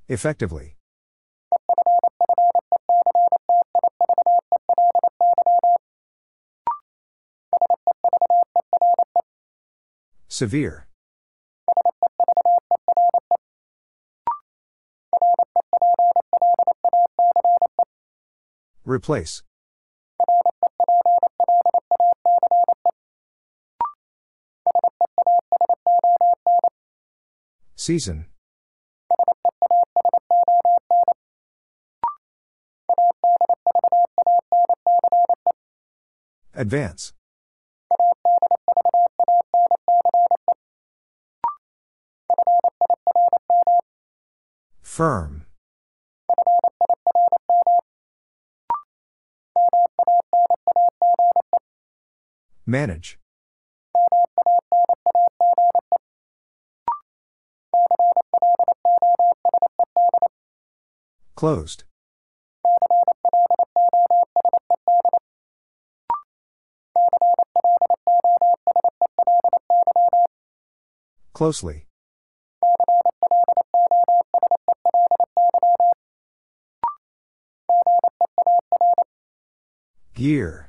[0.07, 0.75] Effectively.
[10.27, 10.86] Severe.
[18.97, 19.43] Replace.
[27.75, 28.25] Season.
[36.55, 37.13] Advance.
[44.81, 45.46] Firm.
[52.69, 53.17] Manage.
[61.35, 61.85] Closed.
[71.33, 71.85] Closely.
[80.15, 80.66] Gear.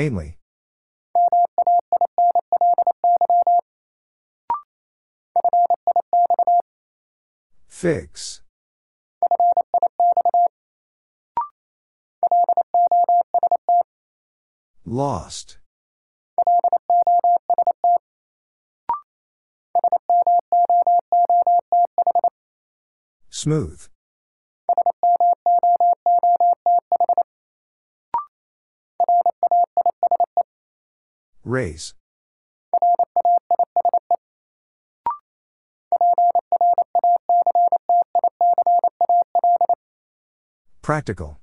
[0.00, 0.38] Mainly.
[7.68, 8.40] Fix.
[14.86, 15.58] Lost.
[23.28, 23.86] Smooth.
[31.50, 31.94] Raise.
[40.80, 41.40] Practical.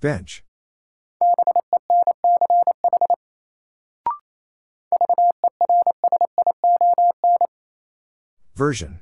[0.00, 0.44] Bench.
[8.54, 9.00] Version.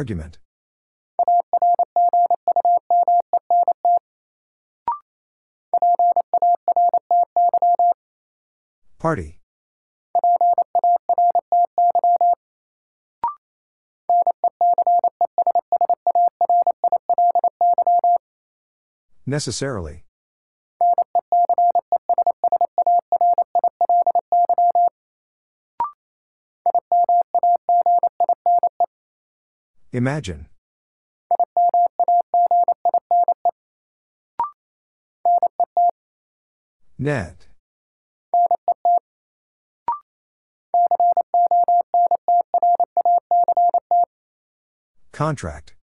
[0.00, 0.38] Argument.
[8.98, 9.40] Party.
[19.26, 20.04] Necessarily.
[29.92, 30.46] Imagine.
[36.96, 37.48] Net.
[45.12, 45.74] Contract.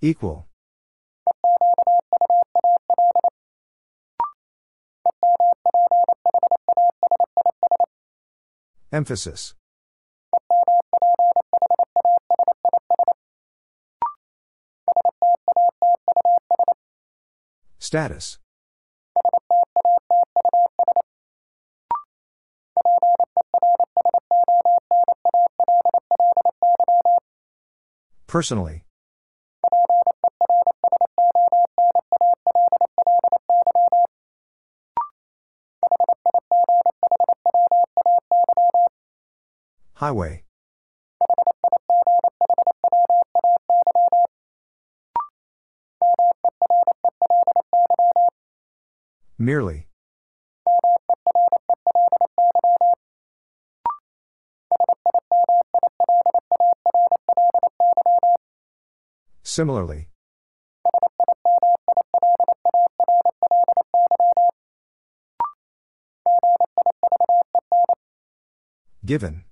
[0.00, 0.49] Equal.
[8.92, 9.54] Emphasis.
[17.78, 18.38] Status.
[28.26, 28.84] Personally.
[40.00, 40.44] Highway.
[49.36, 49.88] Merely.
[59.42, 60.08] Similarly.
[69.04, 69.44] Given.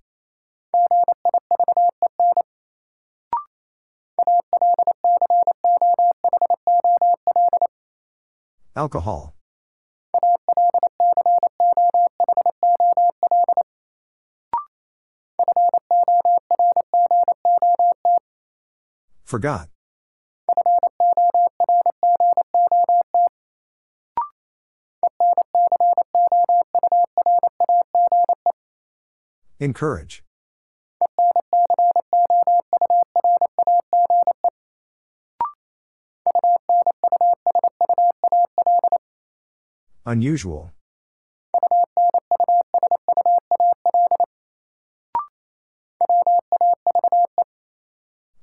[8.79, 9.35] Alcohol.
[19.25, 19.69] Forgot.
[29.59, 30.23] Encourage.
[40.09, 40.72] Unusual.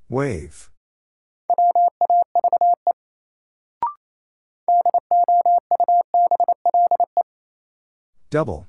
[0.08, 0.70] Wave.
[8.30, 8.68] Double.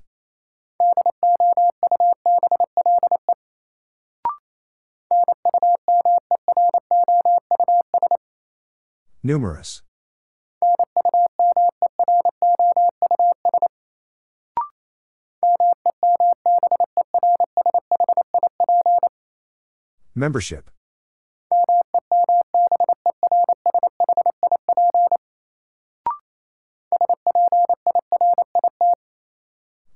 [9.23, 9.82] Numerous.
[20.19, 20.71] Membership.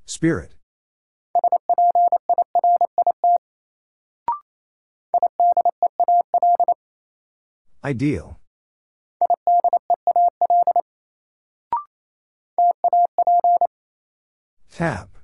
[0.04, 0.52] Spirit.
[7.82, 8.38] Ideal.
[14.70, 15.19] Tap.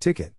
[0.00, 0.32] Ticket.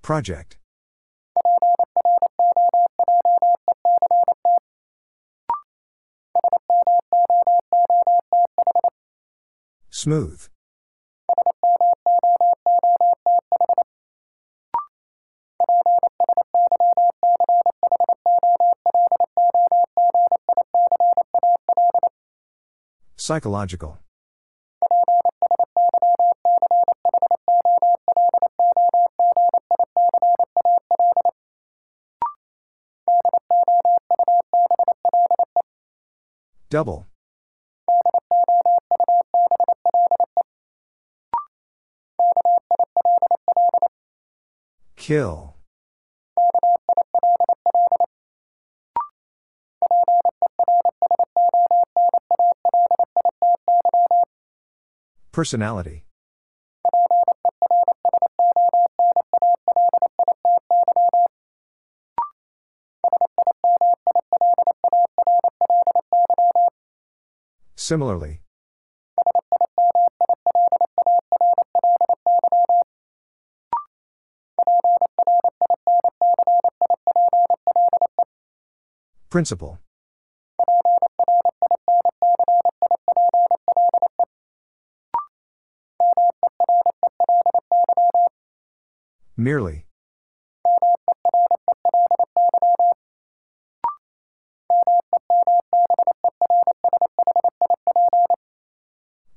[0.00, 0.56] Project.
[9.90, 10.48] Smooth.
[23.28, 23.98] Psychological
[36.70, 37.06] Double.
[44.96, 45.57] Kill.
[55.38, 56.02] Personality.
[67.76, 68.40] Similarly.
[79.30, 79.78] Principle.
[89.40, 89.86] Merely.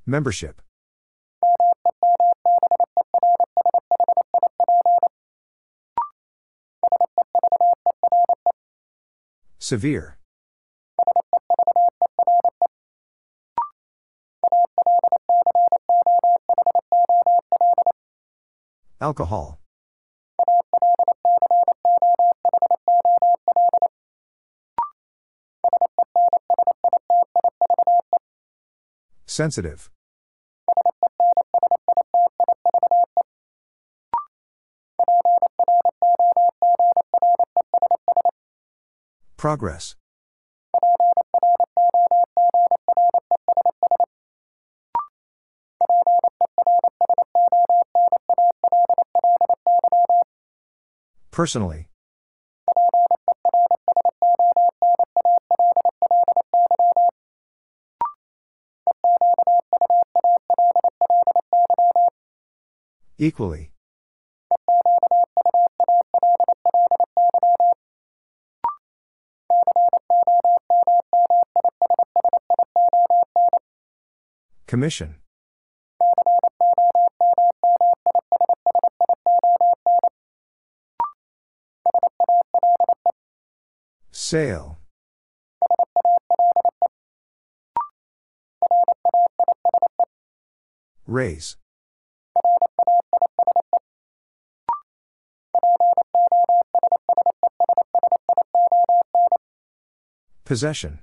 [0.04, 0.60] Membership.
[9.60, 10.18] Severe.
[19.00, 19.61] Alcohol.
[29.32, 29.88] Sensitive.
[39.38, 39.96] Progress.
[51.30, 51.88] Personally.
[63.22, 63.70] Equally.
[74.66, 75.14] Commission.
[84.10, 84.80] Sale.
[91.06, 91.61] Raise.
[100.52, 100.98] Possession.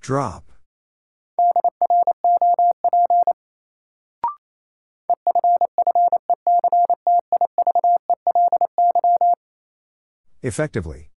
[0.00, 0.52] Drop.
[10.40, 11.10] Effectively.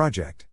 [0.00, 0.46] Project.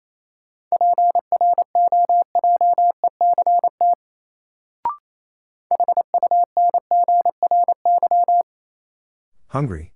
[9.48, 9.94] Hungry.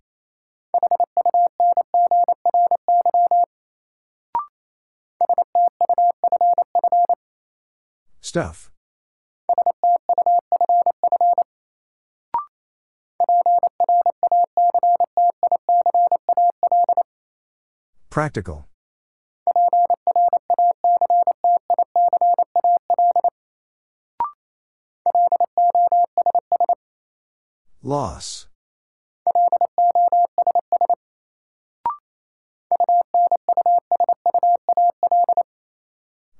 [8.21, 8.71] Stuff.
[18.09, 18.70] Practical.
[27.91, 28.47] Loss.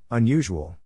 [0.10, 0.78] Unusual.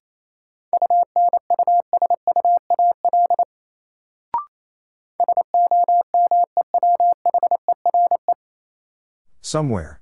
[9.41, 10.01] Somewhere.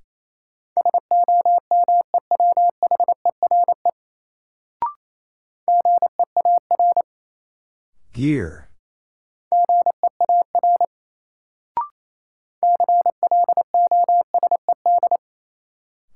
[8.13, 8.62] Gear.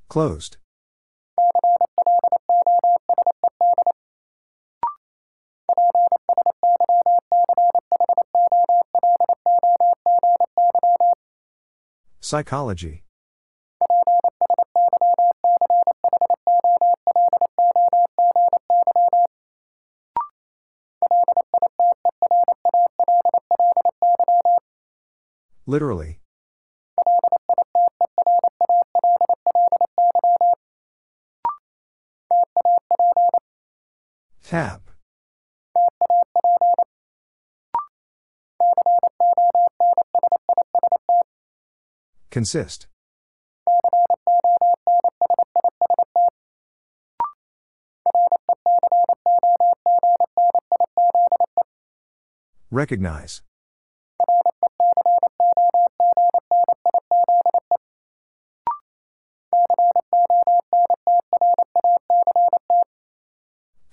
[0.09, 0.57] Closed.
[12.21, 13.03] Psychology.
[25.65, 26.19] Literally.
[34.47, 34.91] Tap.
[42.31, 42.87] Consist.
[52.71, 53.41] Recognize.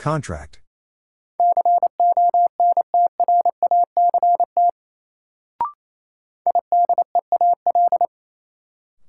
[0.05, 0.61] Contract.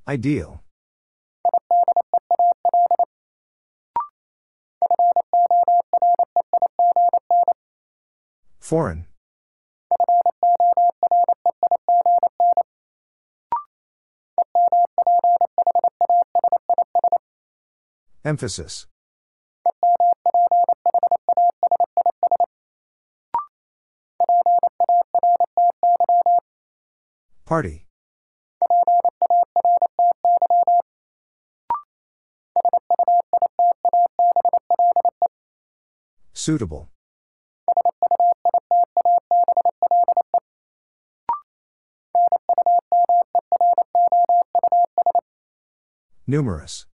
[0.07, 0.63] Ideal.
[8.61, 9.05] Foreign.
[18.23, 18.87] Emphasis.
[27.55, 27.85] Party.
[36.33, 36.89] Suitable.
[46.27, 46.85] Numerous.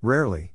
[0.00, 0.52] Rarely.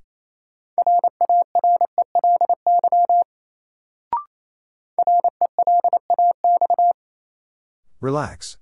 [8.13, 8.57] Relax.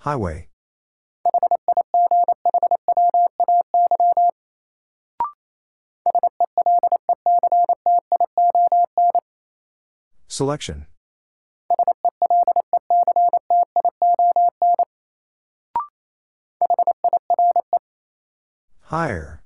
[0.00, 0.48] Highway.
[10.28, 10.86] Selection.
[18.82, 19.41] Higher.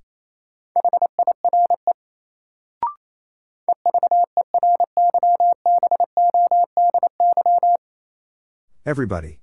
[8.87, 9.41] Everybody.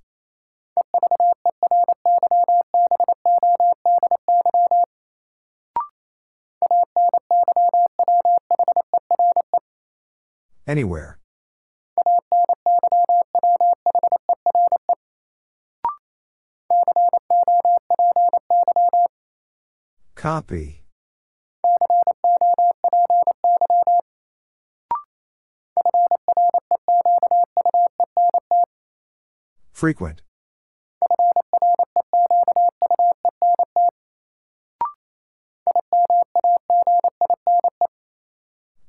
[10.66, 11.18] Anywhere.
[20.14, 20.83] Copy.
[29.84, 30.22] Frequent.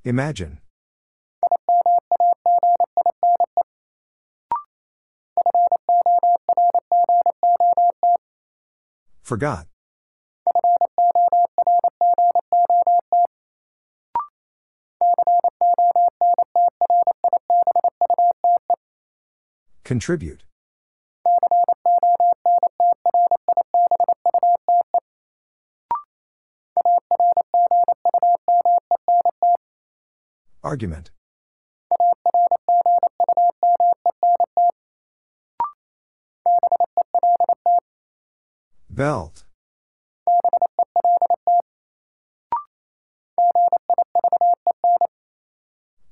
[0.05, 0.59] Imagine.
[9.22, 9.67] Forgot.
[19.84, 20.44] Contribute.
[30.76, 31.10] Argument.
[38.89, 39.45] Belt.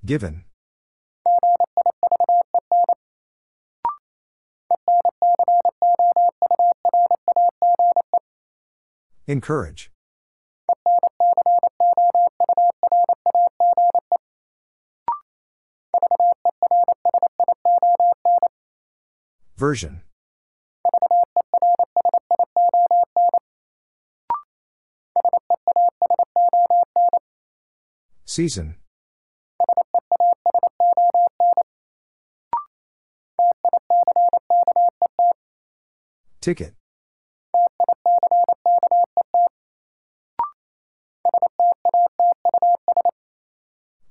[0.06, 0.46] Given.
[9.28, 9.93] Encourage.
[19.58, 20.02] Version.
[28.26, 28.76] Season.
[36.42, 36.74] Ticket.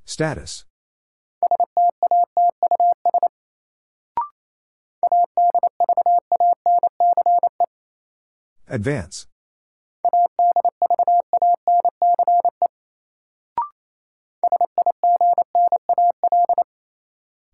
[0.05, 0.65] Status.
[8.73, 9.27] Advance.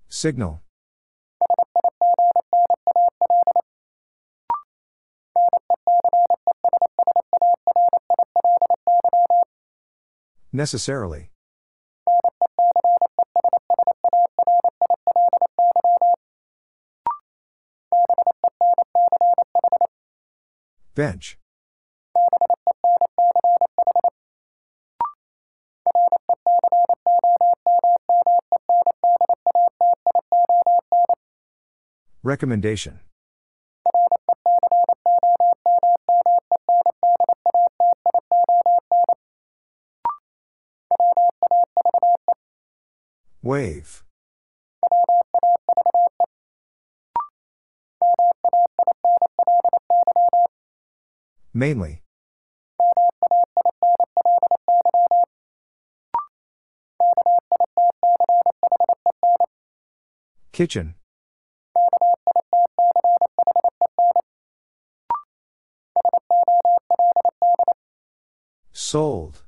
[0.08, 0.62] Signal.
[10.52, 11.30] Necessarily.
[20.98, 21.38] Bench.
[32.24, 32.98] Recommendation.
[51.59, 52.02] Mainly.
[60.52, 60.94] Kitchen.
[68.72, 69.43] Sold.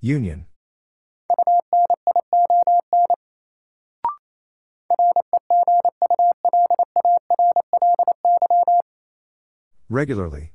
[0.00, 0.49] Union.
[9.90, 10.52] Regularly.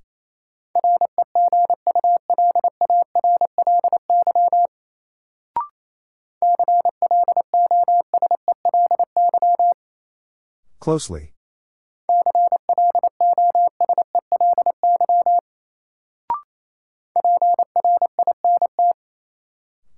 [10.80, 11.34] Closely.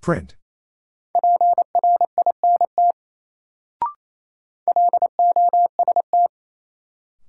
[0.01, 0.35] Print.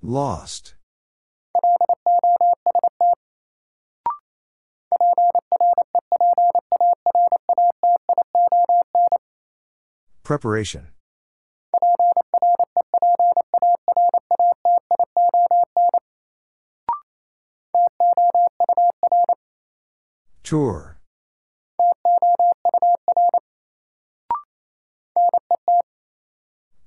[0.01, 0.73] Lost.
[10.29, 10.89] Preparation.
[20.43, 20.99] Tour.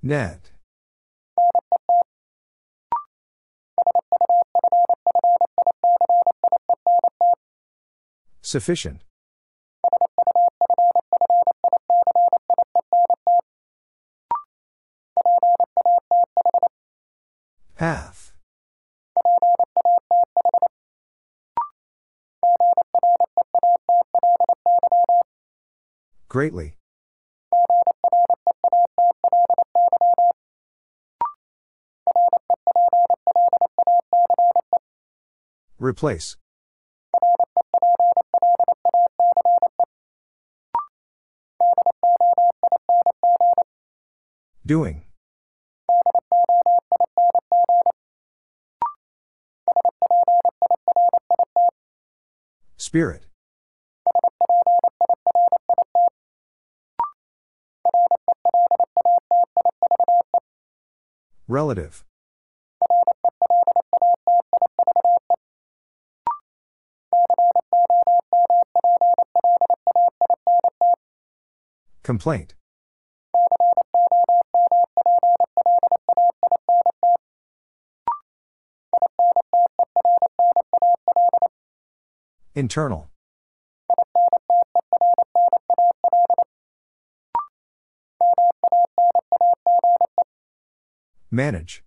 [0.05, 0.53] Net.
[8.41, 9.01] Sufficient.
[17.83, 18.33] Half.
[26.29, 26.77] Greatly.
[35.81, 36.37] Replace.
[44.65, 45.02] Doing.
[52.93, 53.25] Spirit.
[61.49, 62.05] Relative.
[72.03, 72.53] Complaint.
[82.55, 83.09] Internal.
[91.31, 91.83] Manage.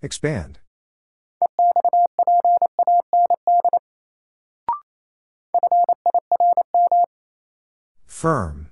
[0.00, 0.60] Expand.
[8.06, 8.71] Firm.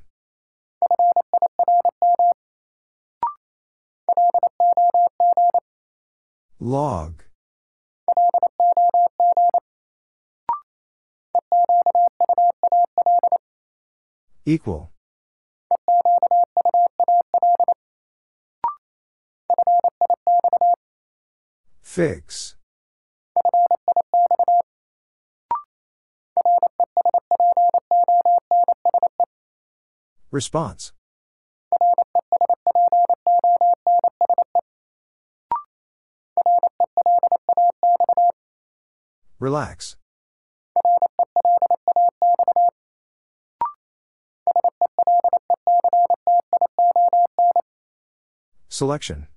[6.63, 7.25] Log.
[14.45, 14.91] Equal.
[21.81, 22.57] Fix.
[30.31, 30.93] Response.
[39.41, 39.97] Relax.
[48.69, 49.29] Selection.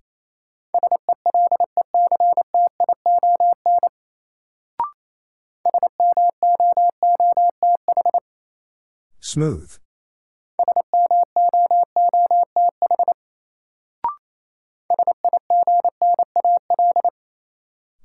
[9.21, 9.79] Smooth.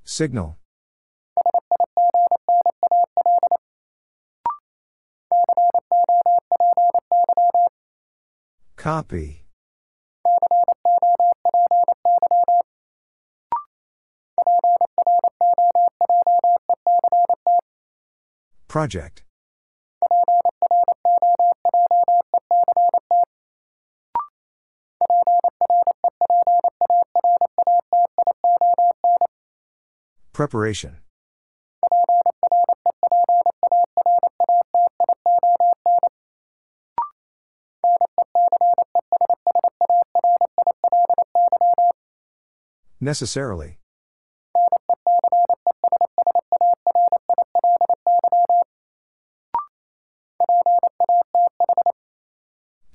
[0.04, 0.58] Signal.
[8.88, 9.44] Copy.
[18.66, 19.24] Project.
[30.32, 30.96] Preparation.
[43.08, 43.78] Necessarily.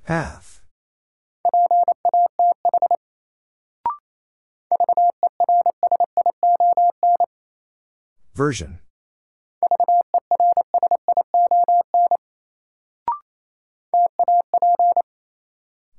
[0.06, 0.62] Path.
[8.36, 8.82] Version.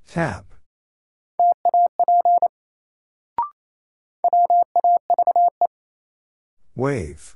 [0.07, 0.54] Tap.
[6.85, 7.35] Wave.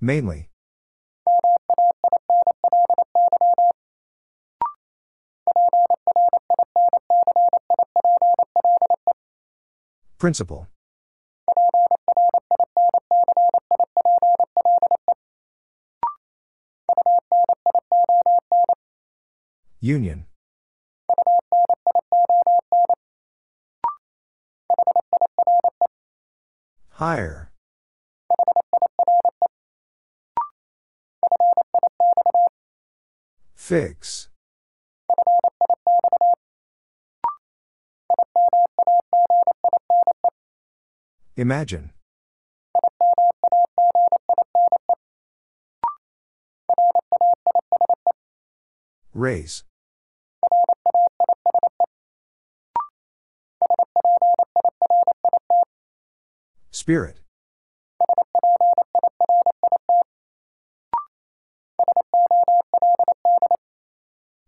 [0.00, 0.48] Mainly.
[10.18, 10.68] Principle.
[19.80, 20.27] Union.
[26.98, 27.52] Higher.
[33.54, 34.28] Fix.
[41.36, 41.92] Imagine.
[49.14, 49.62] Raise.
[56.88, 57.20] Spirit.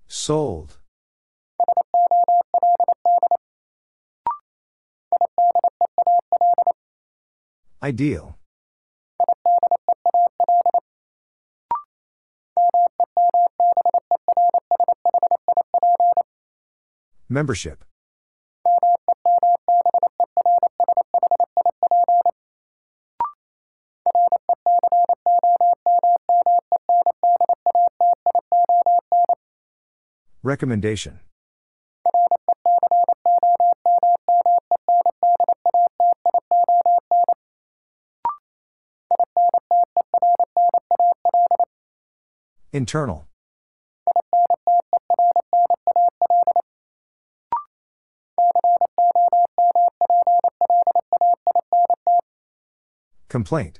[0.08, 0.78] Sold.
[7.82, 8.38] Ideal.
[17.28, 17.84] Membership.
[30.50, 31.20] Recommendation.
[42.72, 43.28] Internal.
[53.28, 53.78] Complaint.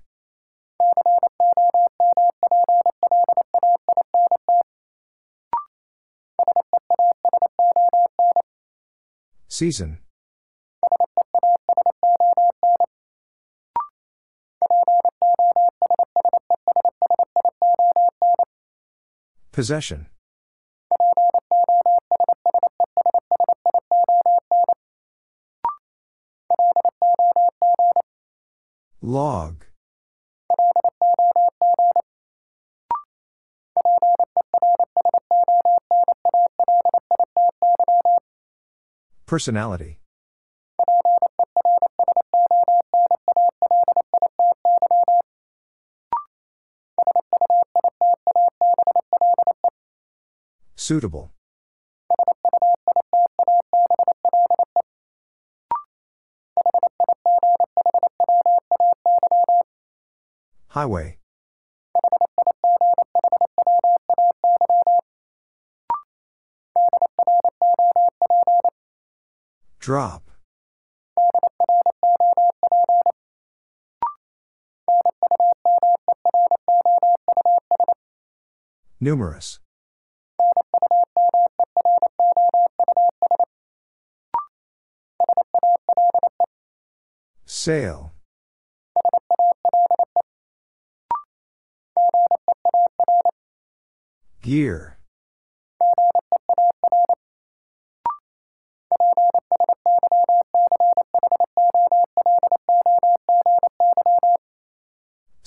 [9.61, 9.99] Season.
[19.53, 20.07] Possession.
[29.03, 29.70] Log.
[39.31, 40.01] Personality.
[50.75, 51.31] Suitable.
[60.71, 61.20] Highway.
[69.91, 70.31] Drop.
[79.01, 79.59] Numerous.
[87.47, 88.13] Sail.
[94.41, 95.00] Gear.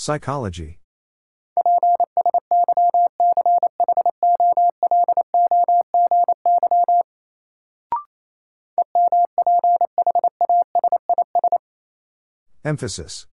[0.04, 0.80] Psychology
[12.66, 13.28] Emphasis.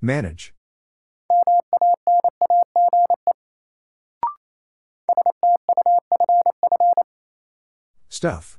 [0.00, 0.53] Manage.
[8.24, 8.58] Stuff.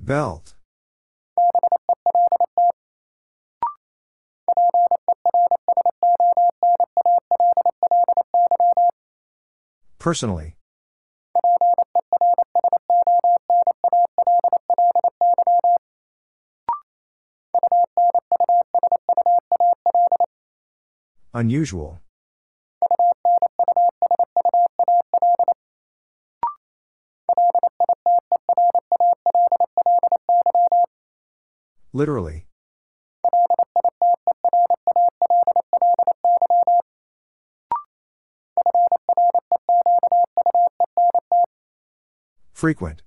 [0.00, 0.54] Belt.
[9.98, 10.56] Personally.
[21.34, 22.01] Unusual.
[31.94, 32.46] Literally.
[42.54, 43.02] Frequent.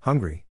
[0.00, 0.47] Hungry.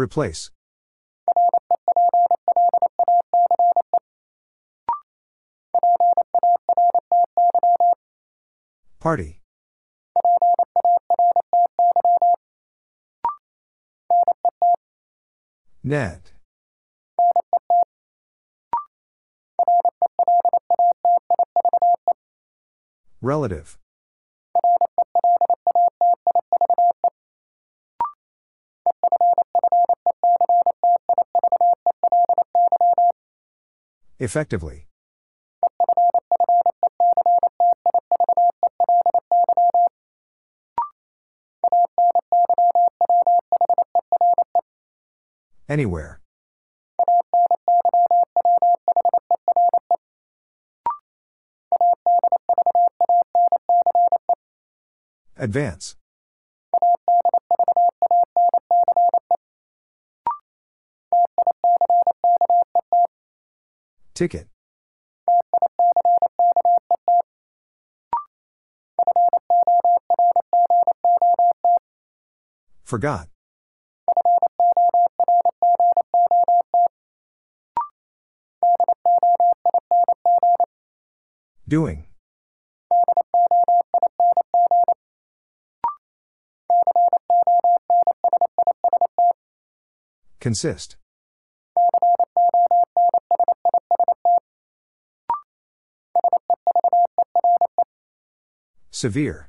[0.00, 0.50] Replace.
[8.98, 9.40] Party.
[15.84, 16.32] Net.
[23.20, 23.78] Relative.
[34.20, 34.86] Effectively.
[45.70, 46.20] Anywhere.
[55.38, 55.96] Advance.
[64.20, 64.48] Ticket.
[72.84, 73.28] Forgot.
[81.66, 82.04] Doing.
[90.40, 90.96] Consist.
[99.00, 99.48] Severe.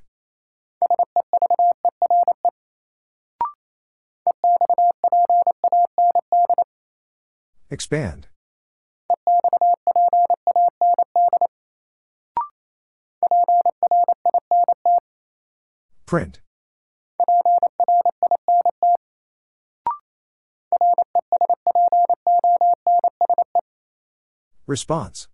[7.70, 8.30] Expand.
[16.06, 16.40] Print.
[24.66, 25.28] Response.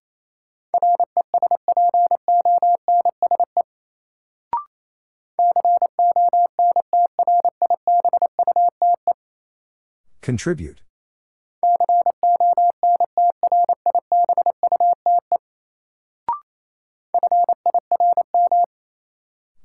[10.28, 10.82] Contribute.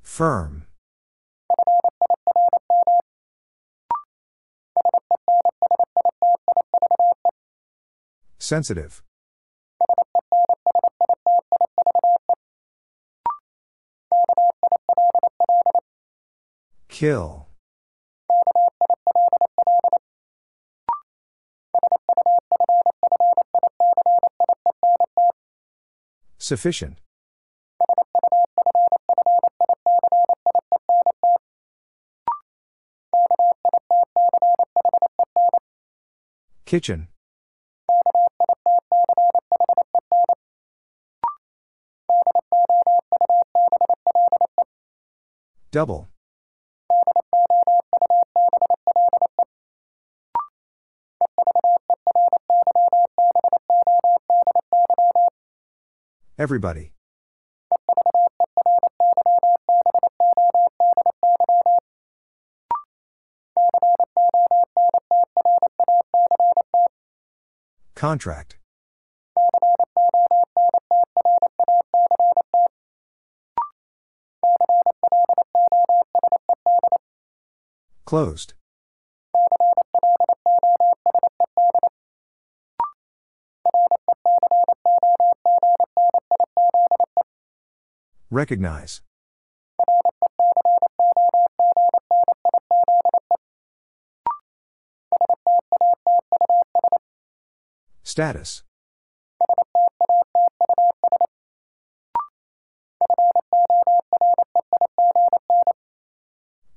[0.01, 0.67] Firm.
[8.39, 9.03] Sensitive.
[16.87, 17.42] Kill.
[26.43, 26.97] Sufficient.
[36.65, 37.07] Kitchen.
[45.71, 46.09] Double.
[56.43, 56.91] Everybody.
[67.95, 68.57] Contract.
[78.03, 78.53] Closed.
[88.33, 89.01] Recognize.
[98.01, 98.63] Status.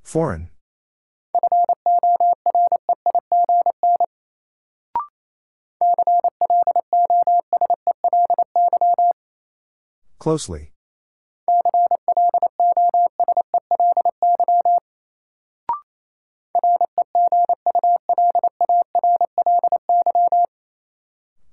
[0.03, 0.49] Foreign.
[10.19, 10.76] Closely.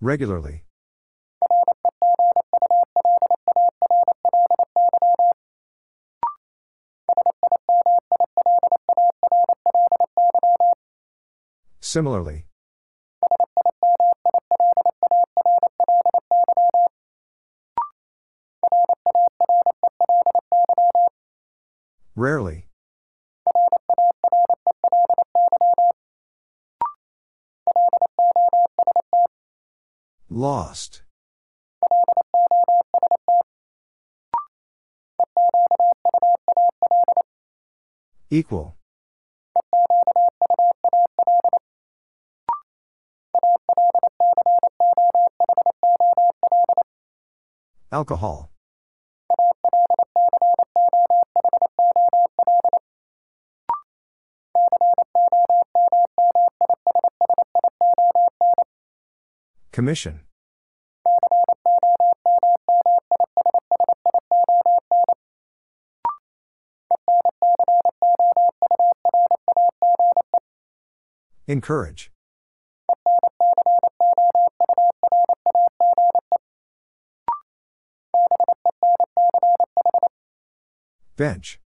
[0.05, 0.65] Regularly.
[11.81, 12.45] Similarly.
[22.15, 22.64] Rarely.
[30.45, 31.01] Lost.
[38.29, 38.77] Equal.
[47.91, 48.51] Alcohol.
[59.73, 60.21] Commission.
[71.47, 72.11] Encourage.
[81.17, 81.61] Bench.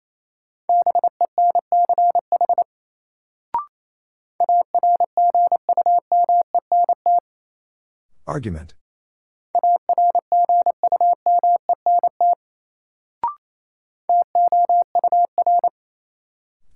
[8.26, 8.74] Argument.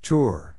[0.03, 0.50] Tour.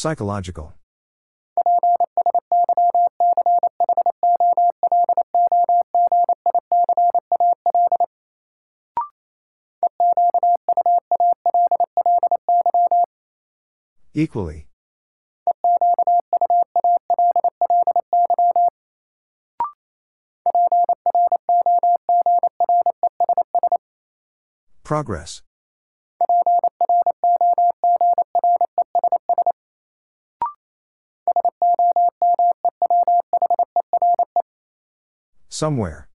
[0.00, 0.72] Psychological.
[14.14, 14.68] Equally.
[24.82, 25.42] Progress.
[35.60, 36.08] Somewhere.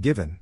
[0.00, 0.40] Given.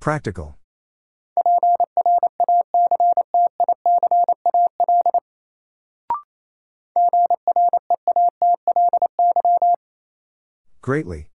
[0.00, 0.58] Practical.
[10.82, 11.30] Greatly.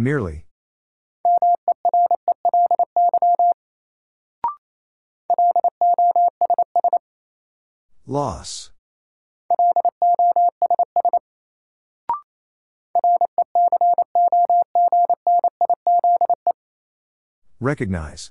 [0.00, 0.44] Merely.
[8.06, 8.70] Loss.
[17.60, 18.30] Recognize.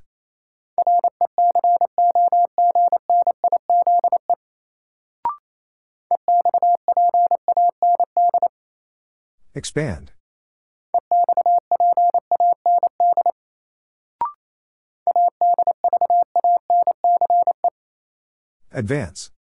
[9.53, 10.13] Expand.
[18.77, 19.31] Advance.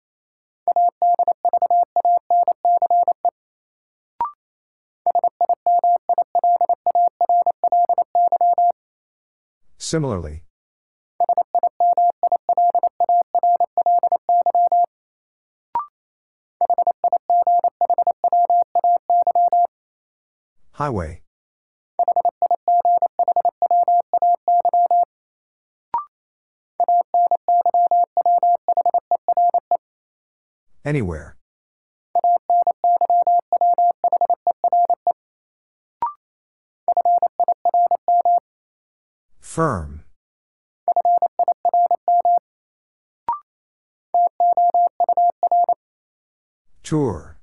[9.77, 10.45] Similarly.
[20.73, 21.21] Highway.
[30.87, 31.37] Anywhere.
[39.41, 40.05] Firm.
[46.85, 47.41] Tour.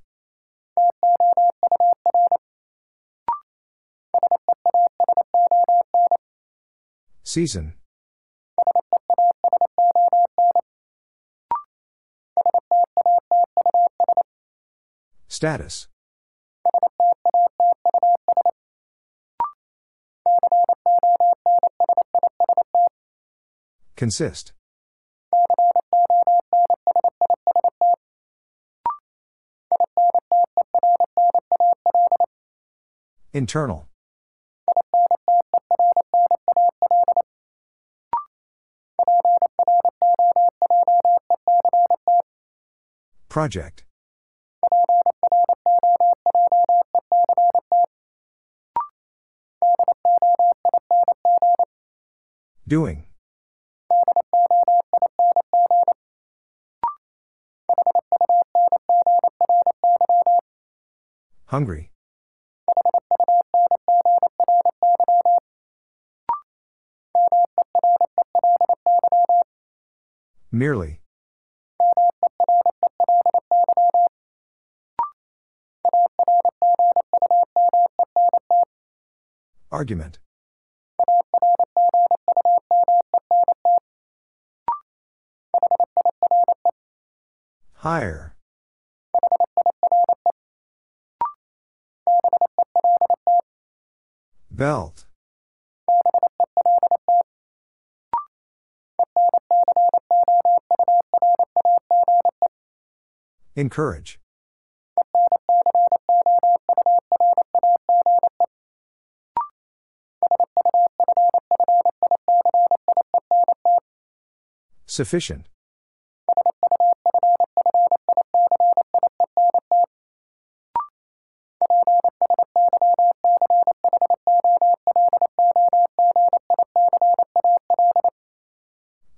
[7.22, 7.74] Season.
[15.44, 15.88] Status.
[23.94, 24.54] Consist.
[33.34, 33.86] Internal.
[43.28, 43.84] Project.
[52.66, 53.04] Doing.
[61.44, 61.90] Hungry.
[70.50, 71.00] Merely.
[79.70, 80.18] Argument.
[87.84, 88.34] Higher.
[94.50, 95.04] Belt.
[103.54, 104.18] Encourage.
[114.86, 115.53] Sufficient.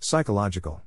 [0.06, 0.82] Psychological.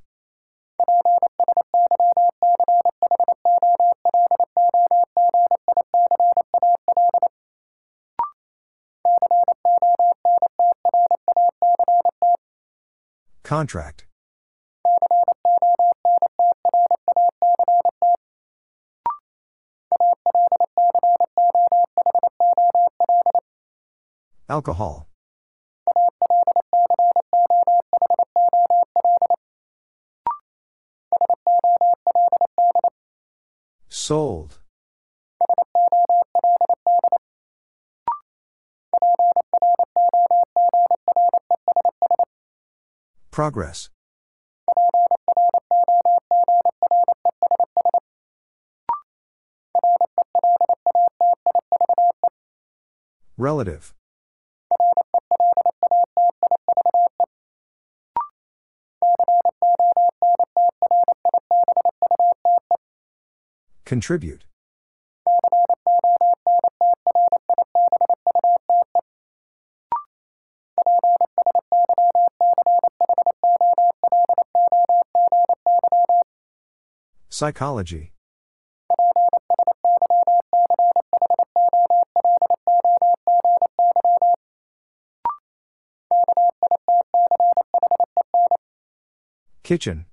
[13.42, 14.06] Contract.
[24.48, 25.09] Alcohol.
[34.10, 34.58] Sold.
[43.30, 43.88] Progress.
[53.38, 53.94] Relative.
[63.90, 64.44] Contribute.
[77.30, 78.12] Psychology.
[89.64, 90.06] Kitchen.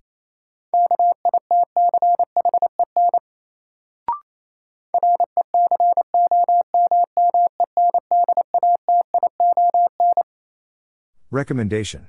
[11.37, 12.07] Recommendation.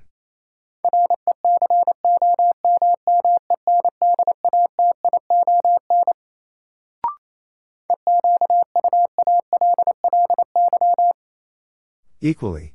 [12.22, 12.72] Equally.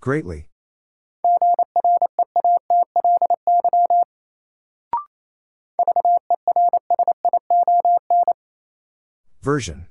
[0.00, 0.49] Greatly.
[9.42, 9.86] Version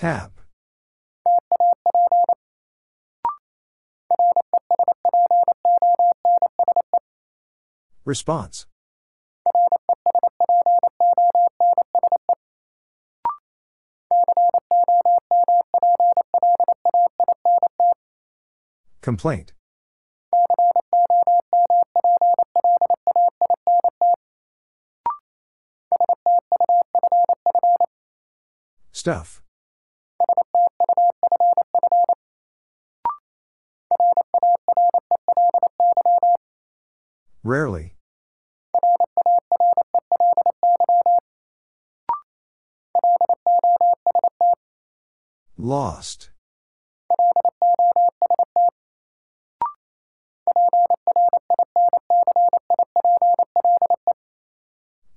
[0.00, 0.40] Tap.
[8.06, 8.66] Response.
[19.02, 19.52] Complaint.
[29.00, 29.40] Stuff.
[37.42, 37.94] Rarely.
[45.56, 46.28] Lost.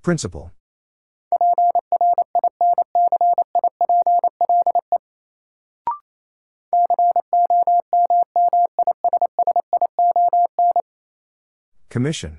[0.00, 0.53] Principle.
[11.94, 12.38] Commission.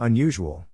[0.00, 0.66] Unusual.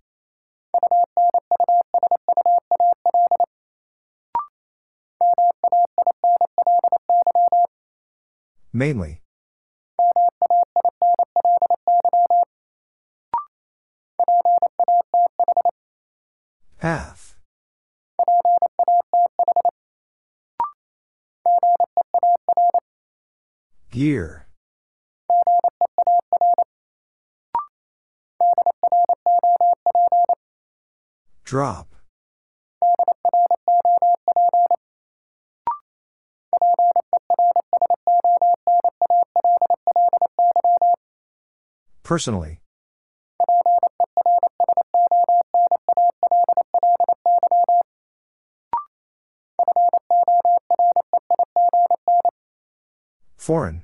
[8.72, 9.21] Mainly.
[31.52, 31.94] Drop.
[42.02, 42.62] Personally.
[53.36, 53.82] Foreign.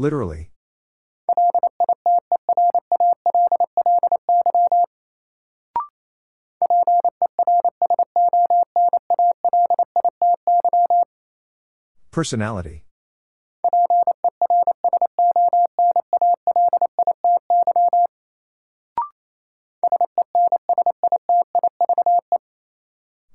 [0.00, 0.48] Literally.
[12.10, 12.84] Personality.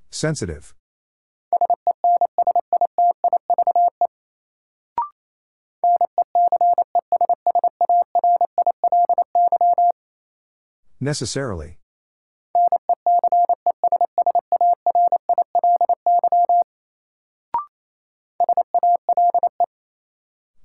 [0.09, 0.73] Sensitive.
[11.05, 11.77] Necessarily.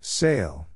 [0.01, 0.67] Sail.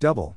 [0.00, 0.36] Double.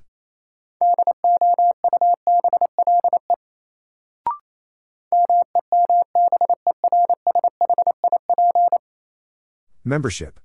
[9.84, 10.40] Membership.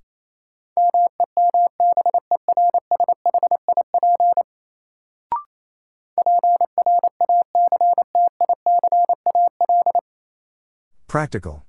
[11.15, 11.63] Practical.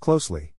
[0.00, 0.54] Closely.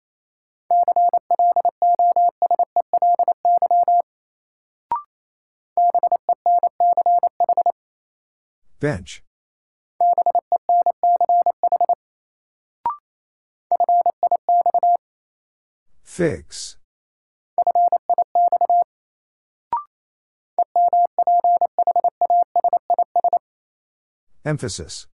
[8.80, 9.24] Bench.
[16.02, 16.78] Fix.
[24.46, 25.08] Emphasis.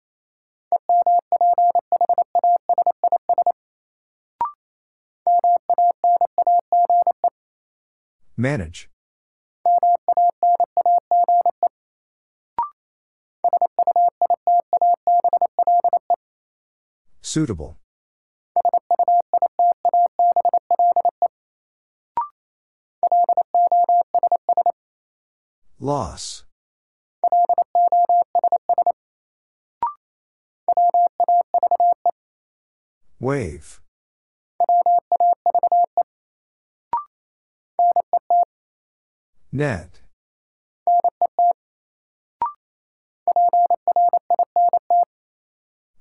[8.36, 8.90] Manage.
[17.22, 17.78] Suitable.
[25.80, 26.44] Loss.
[33.22, 33.80] Wave.
[39.52, 40.02] Net.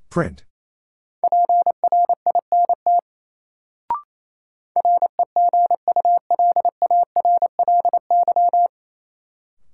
[0.08, 0.44] Print.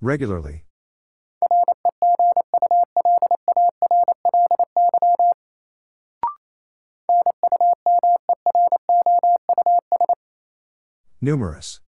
[0.01, 0.66] Regularly.
[11.27, 11.81] Numerous.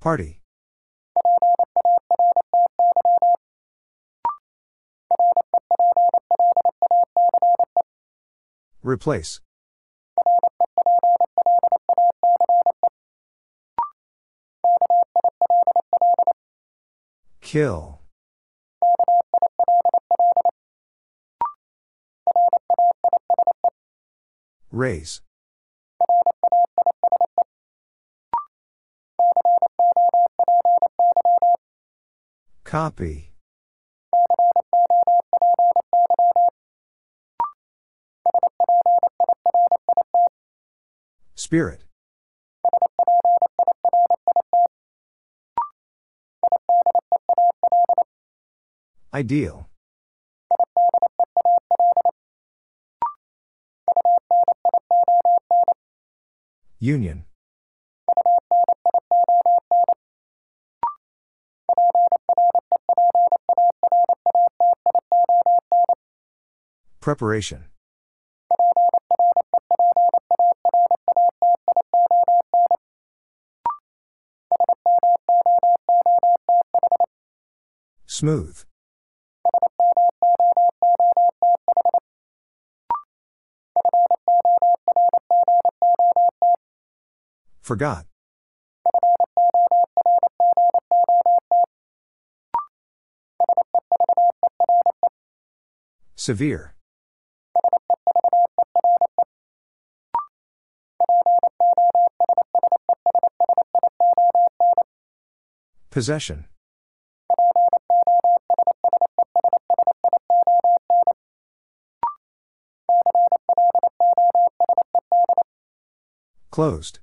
[0.00, 0.42] Party.
[8.82, 9.40] Replace.
[17.40, 17.99] Kill.
[24.80, 25.20] Raise.
[32.64, 33.34] Copy.
[41.34, 41.84] Spirit.
[49.12, 49.69] Ideal.
[56.82, 57.26] Union.
[67.00, 67.66] Preparation.
[78.06, 78.64] Smooth.
[87.70, 88.04] Forgot.
[96.16, 96.74] Severe.
[105.90, 106.46] Possession.
[116.50, 116.98] Closed.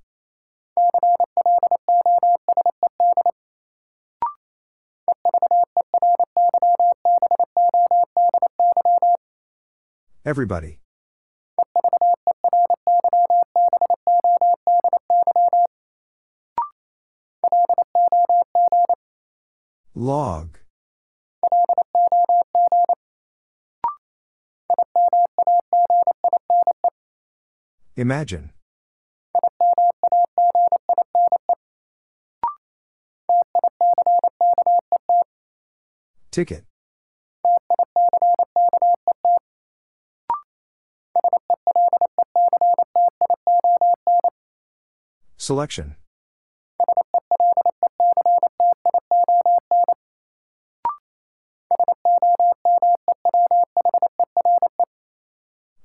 [10.28, 10.80] Everybody.
[19.95, 20.60] Log.
[27.95, 28.52] Imagine.
[36.32, 36.66] Ticket.
[45.48, 45.95] Selection.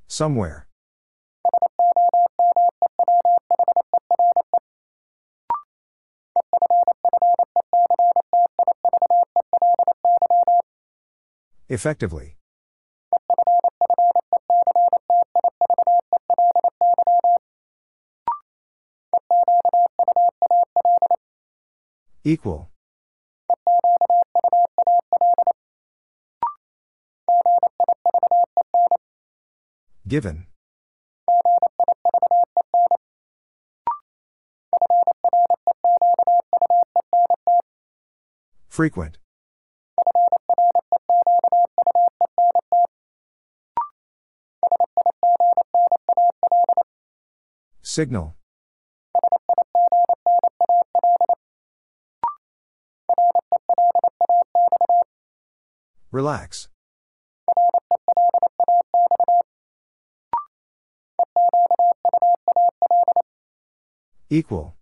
[0.08, 0.66] Somewhere.
[11.68, 12.36] Effectively.
[22.24, 22.70] Equal.
[30.06, 30.46] Given.
[38.68, 39.18] Frequent.
[47.82, 48.36] Signal.
[56.12, 56.68] Relax.
[64.28, 64.74] Equal.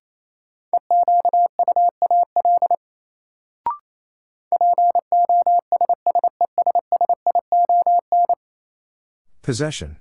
[9.43, 9.98] Possession.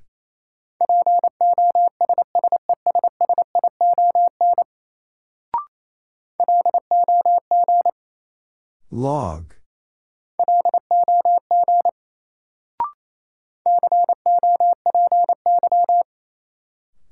[8.90, 9.59] Log.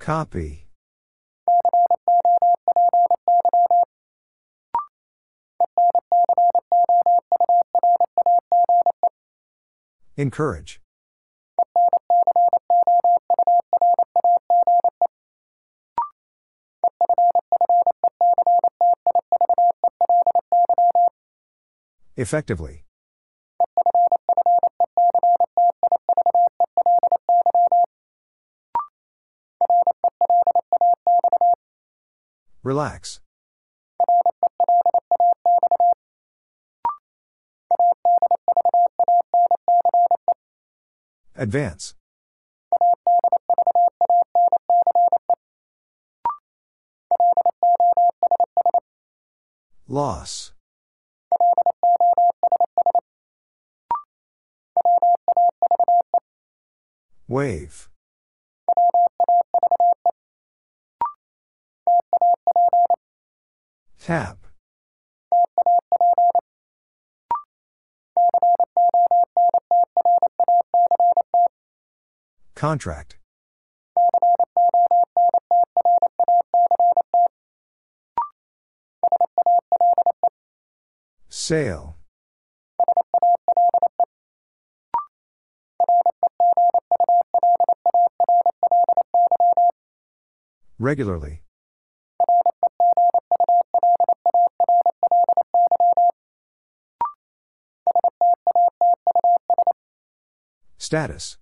[0.07, 0.63] Copy.
[10.15, 10.79] Encourage.
[22.15, 22.86] Effectively.
[32.77, 33.21] Relax.
[41.35, 41.95] Advance.
[49.87, 50.53] Loss.
[57.27, 57.89] Wave.
[64.07, 64.37] Tap.
[72.55, 73.17] Contract.
[81.27, 81.97] Sale.
[90.79, 91.41] Regularly.
[100.87, 101.35] Status.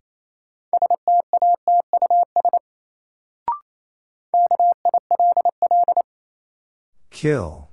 [7.12, 7.70] Kill.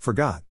[0.00, 0.42] Forgot.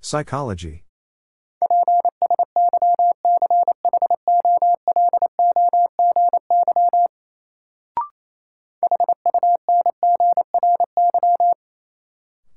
[0.00, 0.84] Psychology.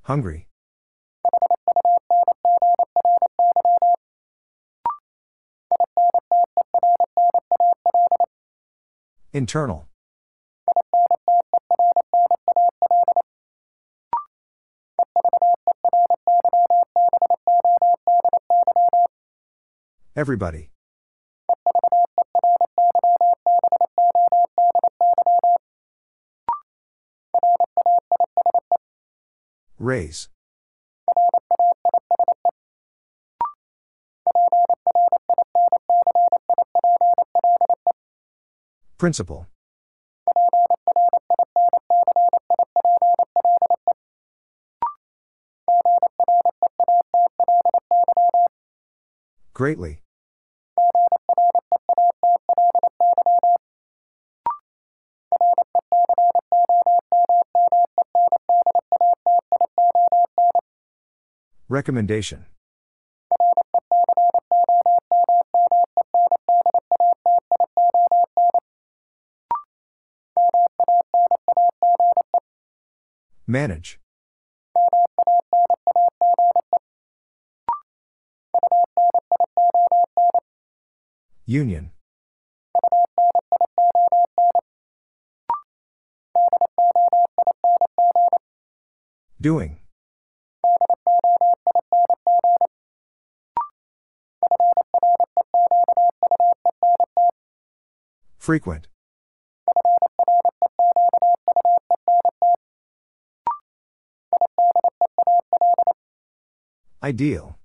[0.07, 0.47] Hungry.
[9.33, 9.89] Internal.
[20.15, 20.69] Everybody.
[29.87, 30.27] Raise.
[38.97, 39.47] Principle.
[49.53, 50.01] Greatly.
[61.69, 62.45] Recommendation.
[73.45, 73.99] Manage.
[81.45, 81.91] Union.
[89.39, 89.86] Doing.
[98.47, 98.87] Frequent.
[107.03, 107.57] Ideal.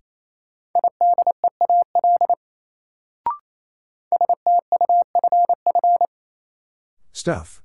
[7.13, 7.63] Stuff.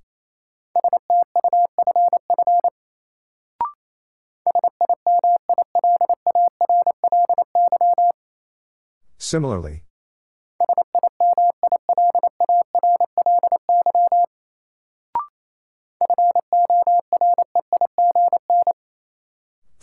[9.18, 9.86] Similarly.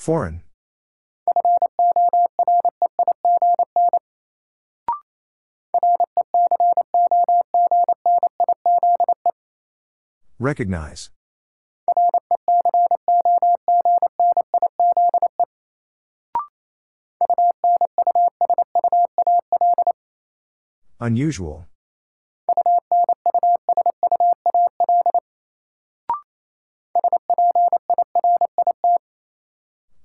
[0.05, 0.43] Foreign.
[10.39, 11.09] Recognize.
[21.01, 21.67] Unusual.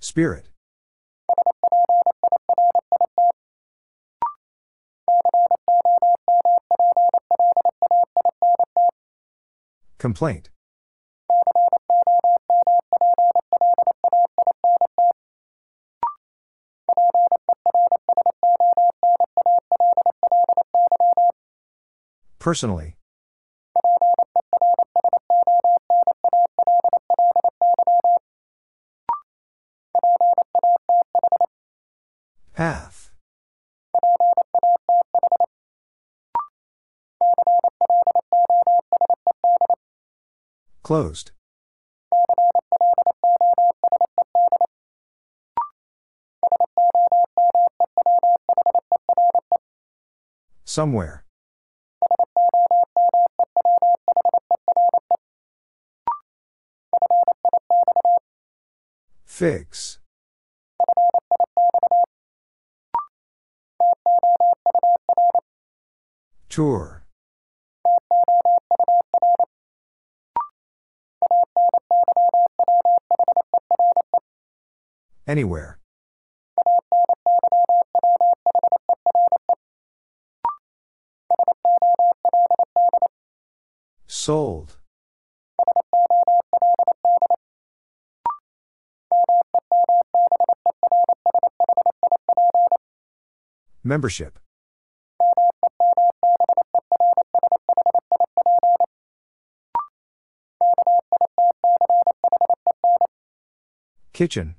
[0.09, 0.49] Spirit.
[9.99, 10.49] Complaint.
[22.39, 22.98] Personally.
[40.89, 41.29] Closed.
[50.65, 51.25] Somewhere.
[59.25, 59.99] Fix.
[66.49, 66.98] Tour.
[75.27, 75.77] Anywhere.
[84.07, 84.77] Sold.
[93.83, 94.39] Membership.
[104.13, 104.55] Kitchen.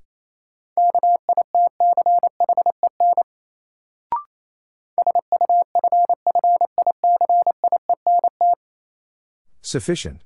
[9.70, 10.22] Sufficient.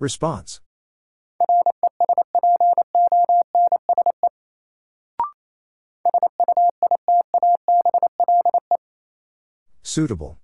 [0.00, 0.60] Response.
[9.84, 10.40] Suitable.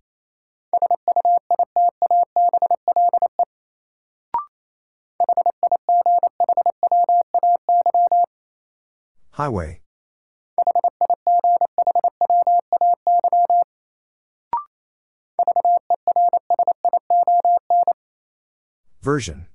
[9.34, 9.80] Highway.
[19.02, 19.46] Version.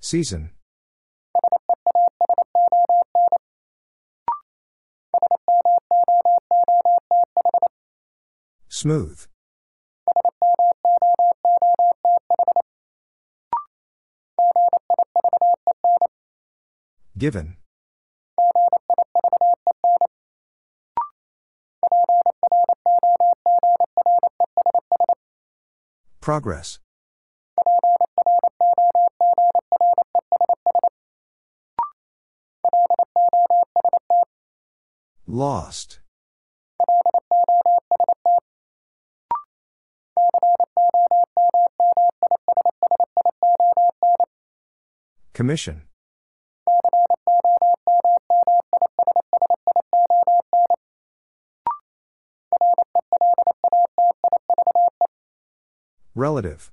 [0.00, 0.50] Season.
[8.68, 9.26] Smooth.
[17.16, 17.56] Given.
[26.20, 26.80] Progress.
[35.26, 36.00] Lost.
[45.32, 45.82] Commission.
[56.14, 56.70] Relative.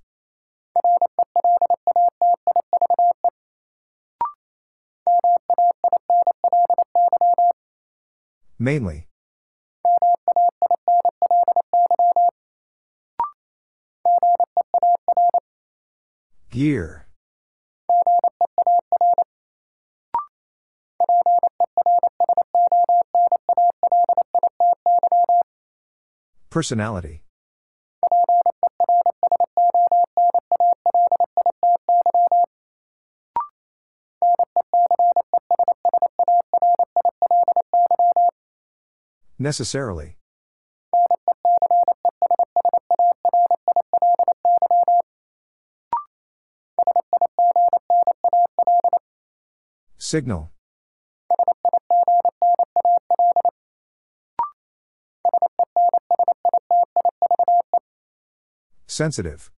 [8.59, 9.07] Mainly.
[16.51, 17.07] Gear.
[26.51, 27.23] Personality.
[39.41, 40.17] Necessarily.
[49.97, 50.51] Signal.
[58.85, 59.49] Sensitive.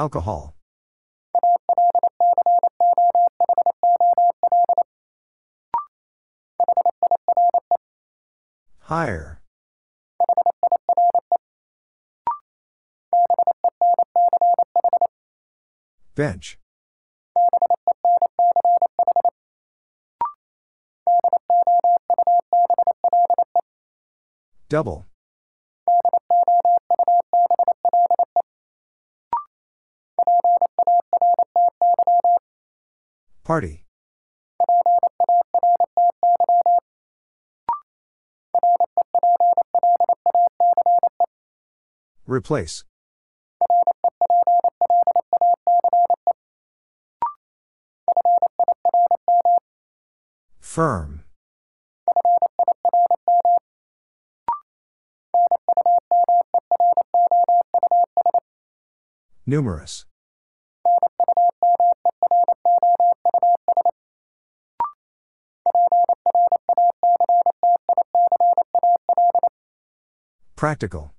[0.00, 0.54] Alcohol.
[8.78, 9.42] Higher.
[16.14, 16.56] Bench.
[24.70, 25.09] Double.
[33.50, 33.84] Party.
[42.26, 42.84] Replace.
[50.60, 51.24] Firm.
[59.44, 60.06] Numerous.
[70.60, 71.14] Practical.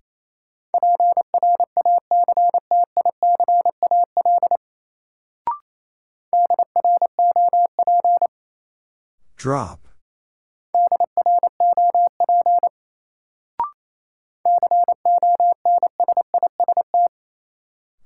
[9.36, 9.88] Drop.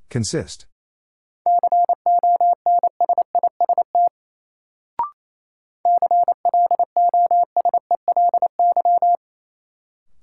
[0.10, 0.68] Consist.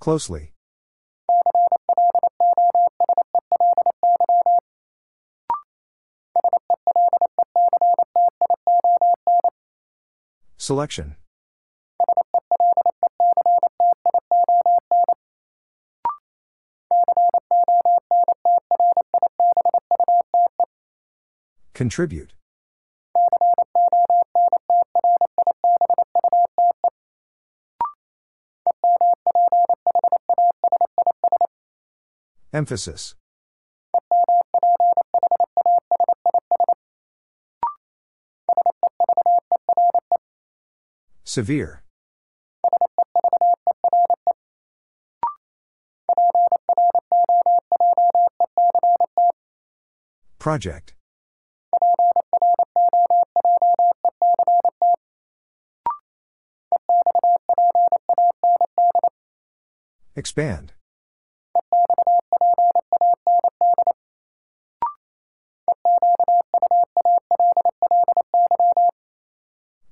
[0.00, 0.51] Closely.
[10.72, 11.16] Selection.
[21.74, 22.32] Contribute.
[32.54, 33.14] Emphasis.
[41.32, 41.82] Severe.
[50.38, 50.92] Project.
[60.14, 60.74] Expand.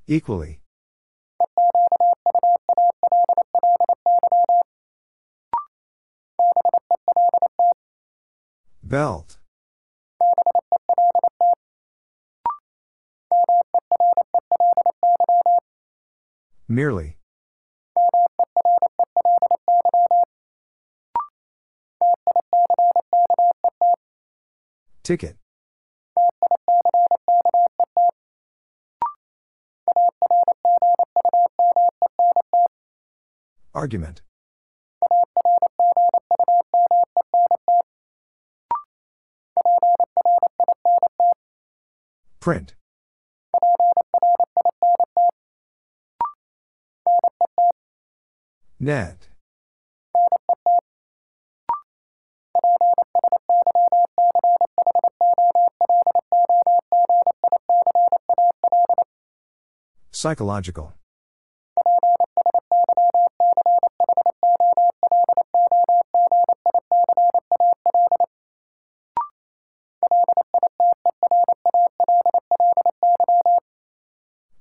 [0.06, 0.60] Equally.
[8.90, 9.38] Belt.
[16.66, 17.18] Merely.
[25.04, 25.36] Ticket.
[33.72, 34.22] Argument.
[42.40, 42.74] Print.
[48.78, 49.28] Net.
[60.10, 60.94] Psychological.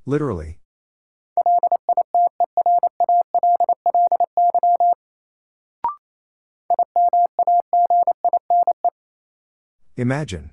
[0.10, 0.58] Literally.
[9.98, 10.52] Imagine.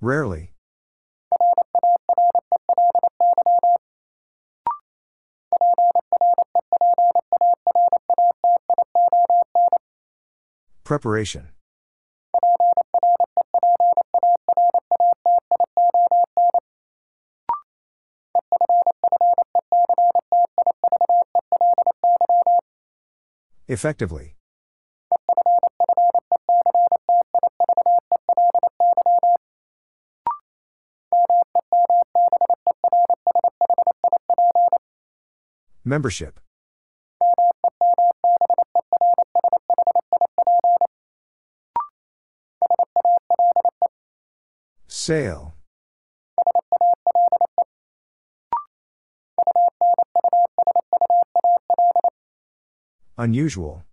[0.00, 0.52] Rarely.
[10.98, 11.46] Preparation.
[23.68, 24.34] Effectively.
[35.84, 36.40] Membership.
[45.08, 45.54] Sale.
[53.16, 53.84] Unusual.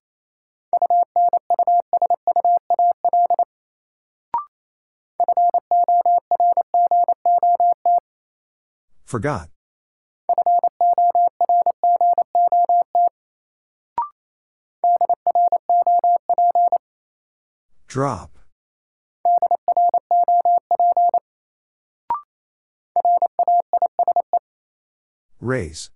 [9.06, 9.48] Forgot.
[17.88, 18.35] Drop.
[25.46, 25.92] Raise.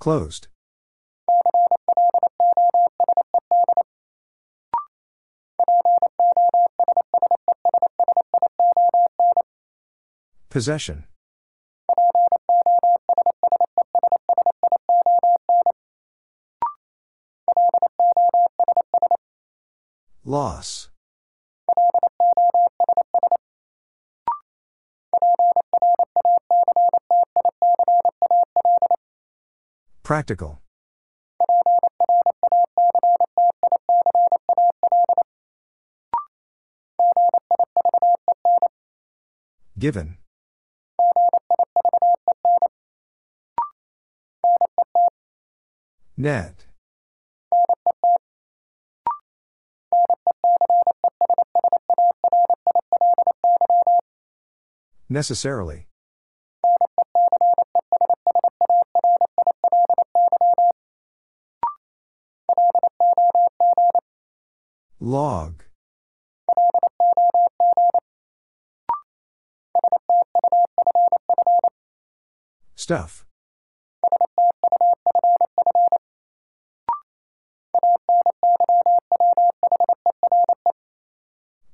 [0.00, 0.48] Closed.
[10.50, 11.04] Possession.
[20.24, 20.90] Loss.
[30.04, 30.60] Practical.
[39.78, 40.18] Given.
[46.18, 46.66] Net.
[55.08, 55.86] Necessarily.
[65.04, 65.64] Log.
[72.74, 73.26] Stuff.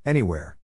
[0.04, 0.56] Anywhere.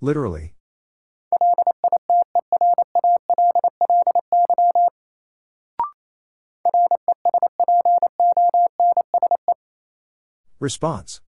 [0.00, 0.54] Literally.
[10.68, 11.22] Response.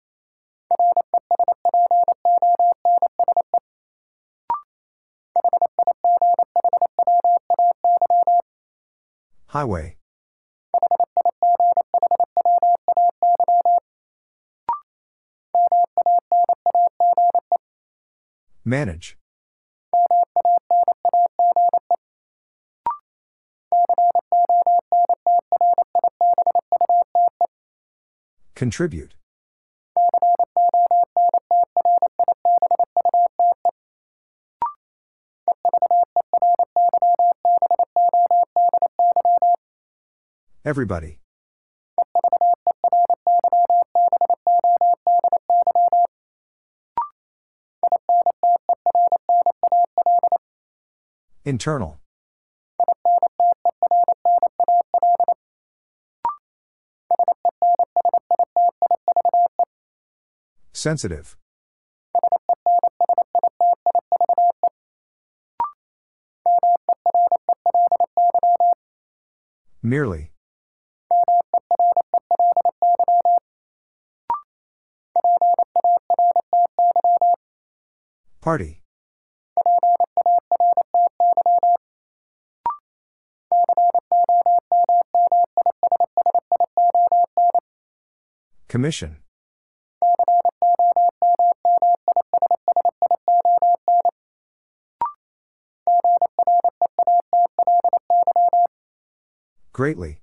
[9.47, 9.97] Highway.
[18.65, 19.17] Manage.
[28.57, 29.18] Contribute.
[40.69, 41.19] Everybody.
[51.47, 51.99] Internal.
[60.75, 61.39] Sensitive.
[69.83, 70.31] Merely.
[78.49, 78.81] Party.
[88.69, 89.19] Commission.
[99.75, 100.23] Greatly.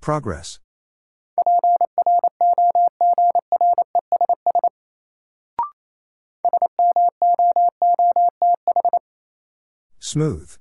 [0.00, 0.58] Progress.
[9.98, 10.56] Smooth.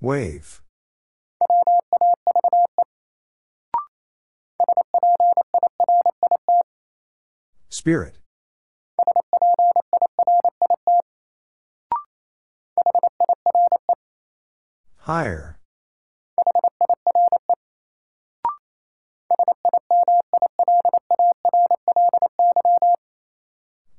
[0.00, 0.62] Wave.
[7.68, 8.19] Spirit.
[15.10, 15.58] Higher.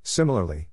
[0.03, 0.69] Similarly.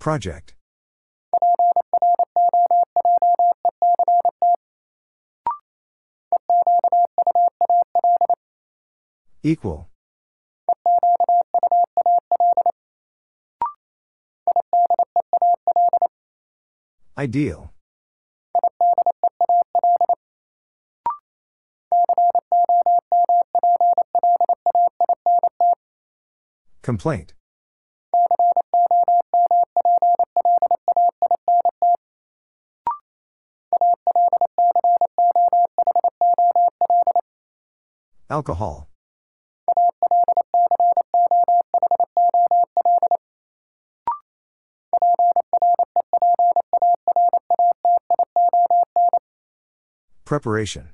[0.00, 0.56] Project.
[9.46, 9.90] Equal.
[17.18, 17.74] Ideal.
[26.80, 27.34] Complaint.
[38.30, 38.88] Alcohol.
[50.24, 50.88] Preparation.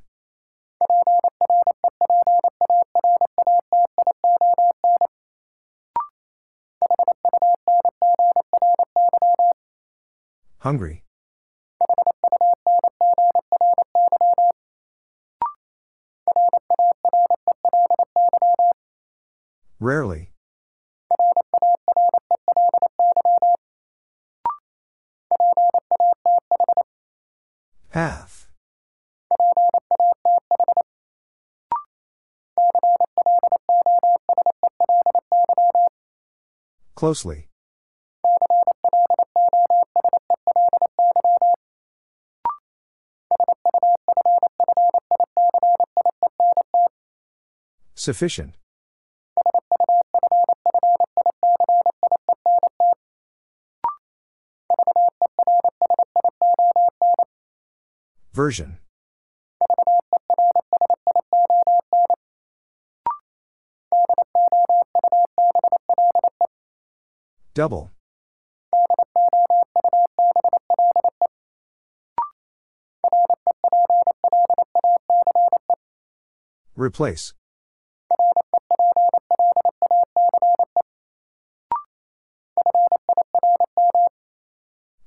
[10.58, 11.04] Hungry.
[19.78, 20.32] Rarely.
[27.90, 28.29] Path.
[37.00, 37.48] Closely.
[47.94, 48.52] Sufficient.
[58.34, 58.79] Version.
[67.60, 67.90] Double.
[76.74, 77.34] Replace.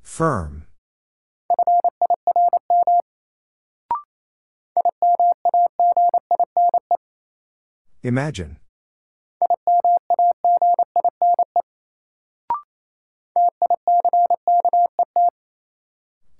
[0.03, 0.67] Firm.
[8.03, 8.57] Imagine.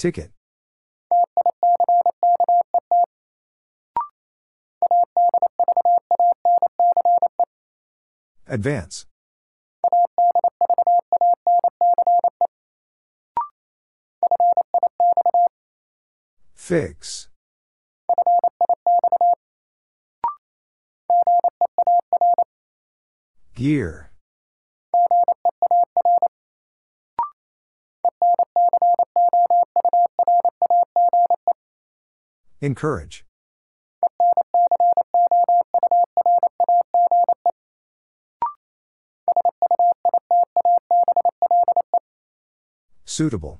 [0.04, 0.32] Ticket.
[8.46, 9.06] Advance.
[16.54, 17.30] Fix.
[23.56, 24.13] Gear.
[32.64, 33.26] Encourage.
[43.04, 43.60] Suitable.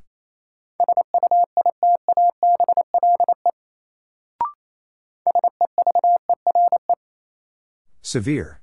[8.02, 8.62] Severe.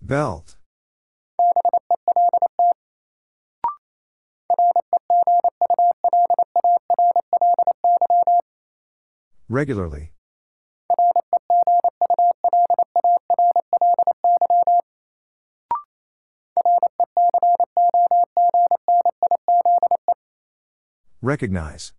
[0.00, 0.53] Belt.
[9.54, 10.10] Regularly.
[21.22, 21.92] Recognize.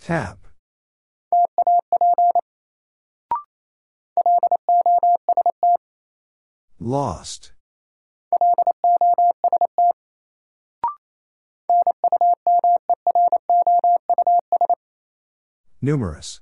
[0.00, 0.48] Tap.
[6.80, 7.52] Lost.
[15.80, 16.40] Numerous.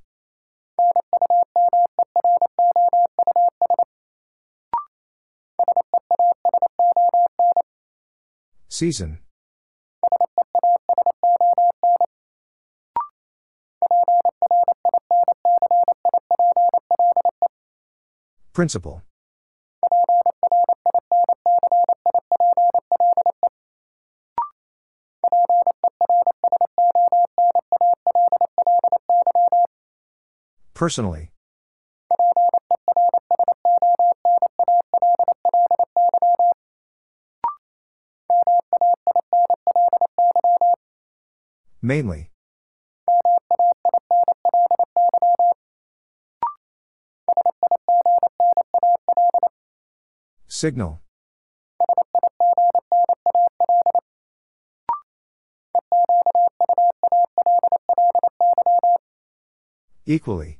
[8.68, 9.18] Season.
[18.52, 19.05] Principle.
[30.76, 31.30] Personally.
[41.80, 42.30] Mainly.
[50.46, 51.00] Signal.
[60.04, 60.58] Equally.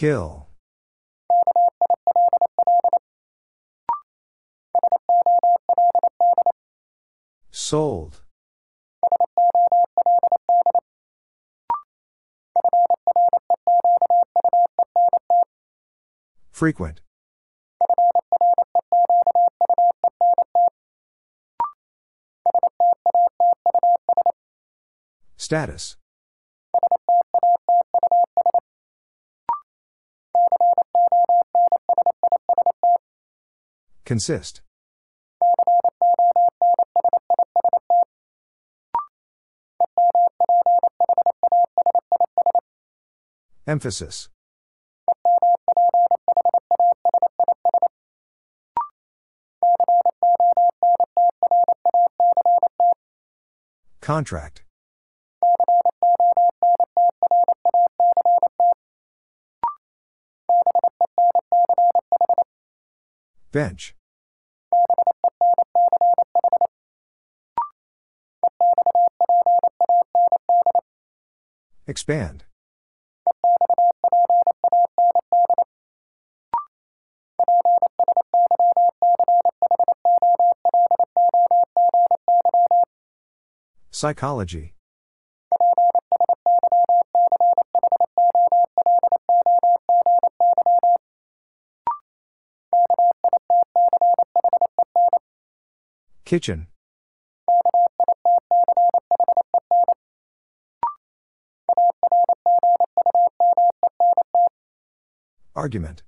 [0.00, 0.46] Kill.
[7.50, 8.22] Sold.
[16.50, 17.02] Frequent.
[25.36, 25.99] Status.
[34.10, 34.60] Consist.
[43.68, 44.28] Emphasis.
[54.00, 54.64] Contract.
[63.52, 63.94] Bench.
[71.90, 72.44] Expand.
[83.90, 84.74] Psychology.
[96.24, 96.68] Kitchen.
[105.60, 106.02] Argument.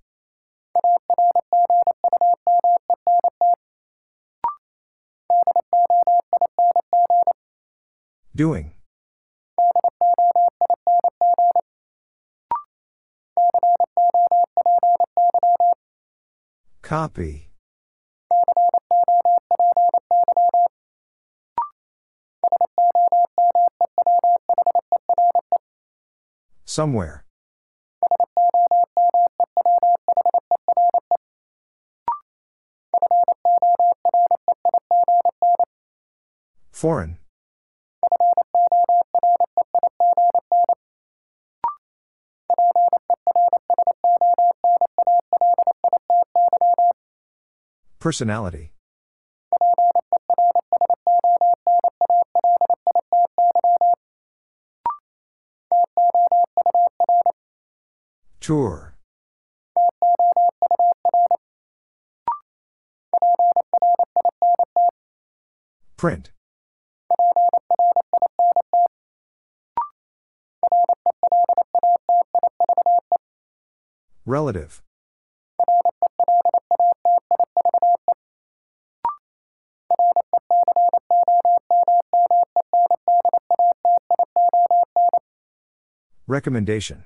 [8.34, 8.72] Doing.
[16.80, 17.50] Copy.
[26.64, 27.26] Somewhere.
[36.82, 37.16] Foreign.
[48.00, 48.72] Personality.
[58.40, 58.96] Tour.
[65.96, 66.32] Print.
[74.32, 74.80] Relative.
[86.26, 87.04] Recommendation.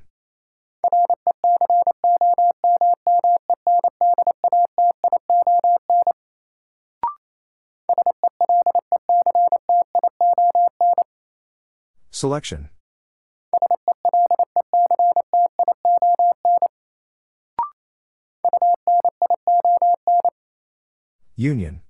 [12.13, 12.71] Selection.
[21.39, 21.83] Union.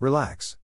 [0.00, 0.56] Relax.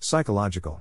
[0.00, 0.80] Psychological.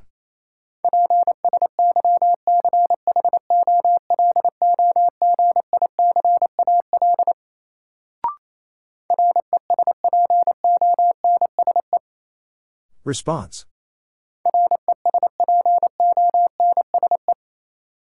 [13.14, 13.68] Response.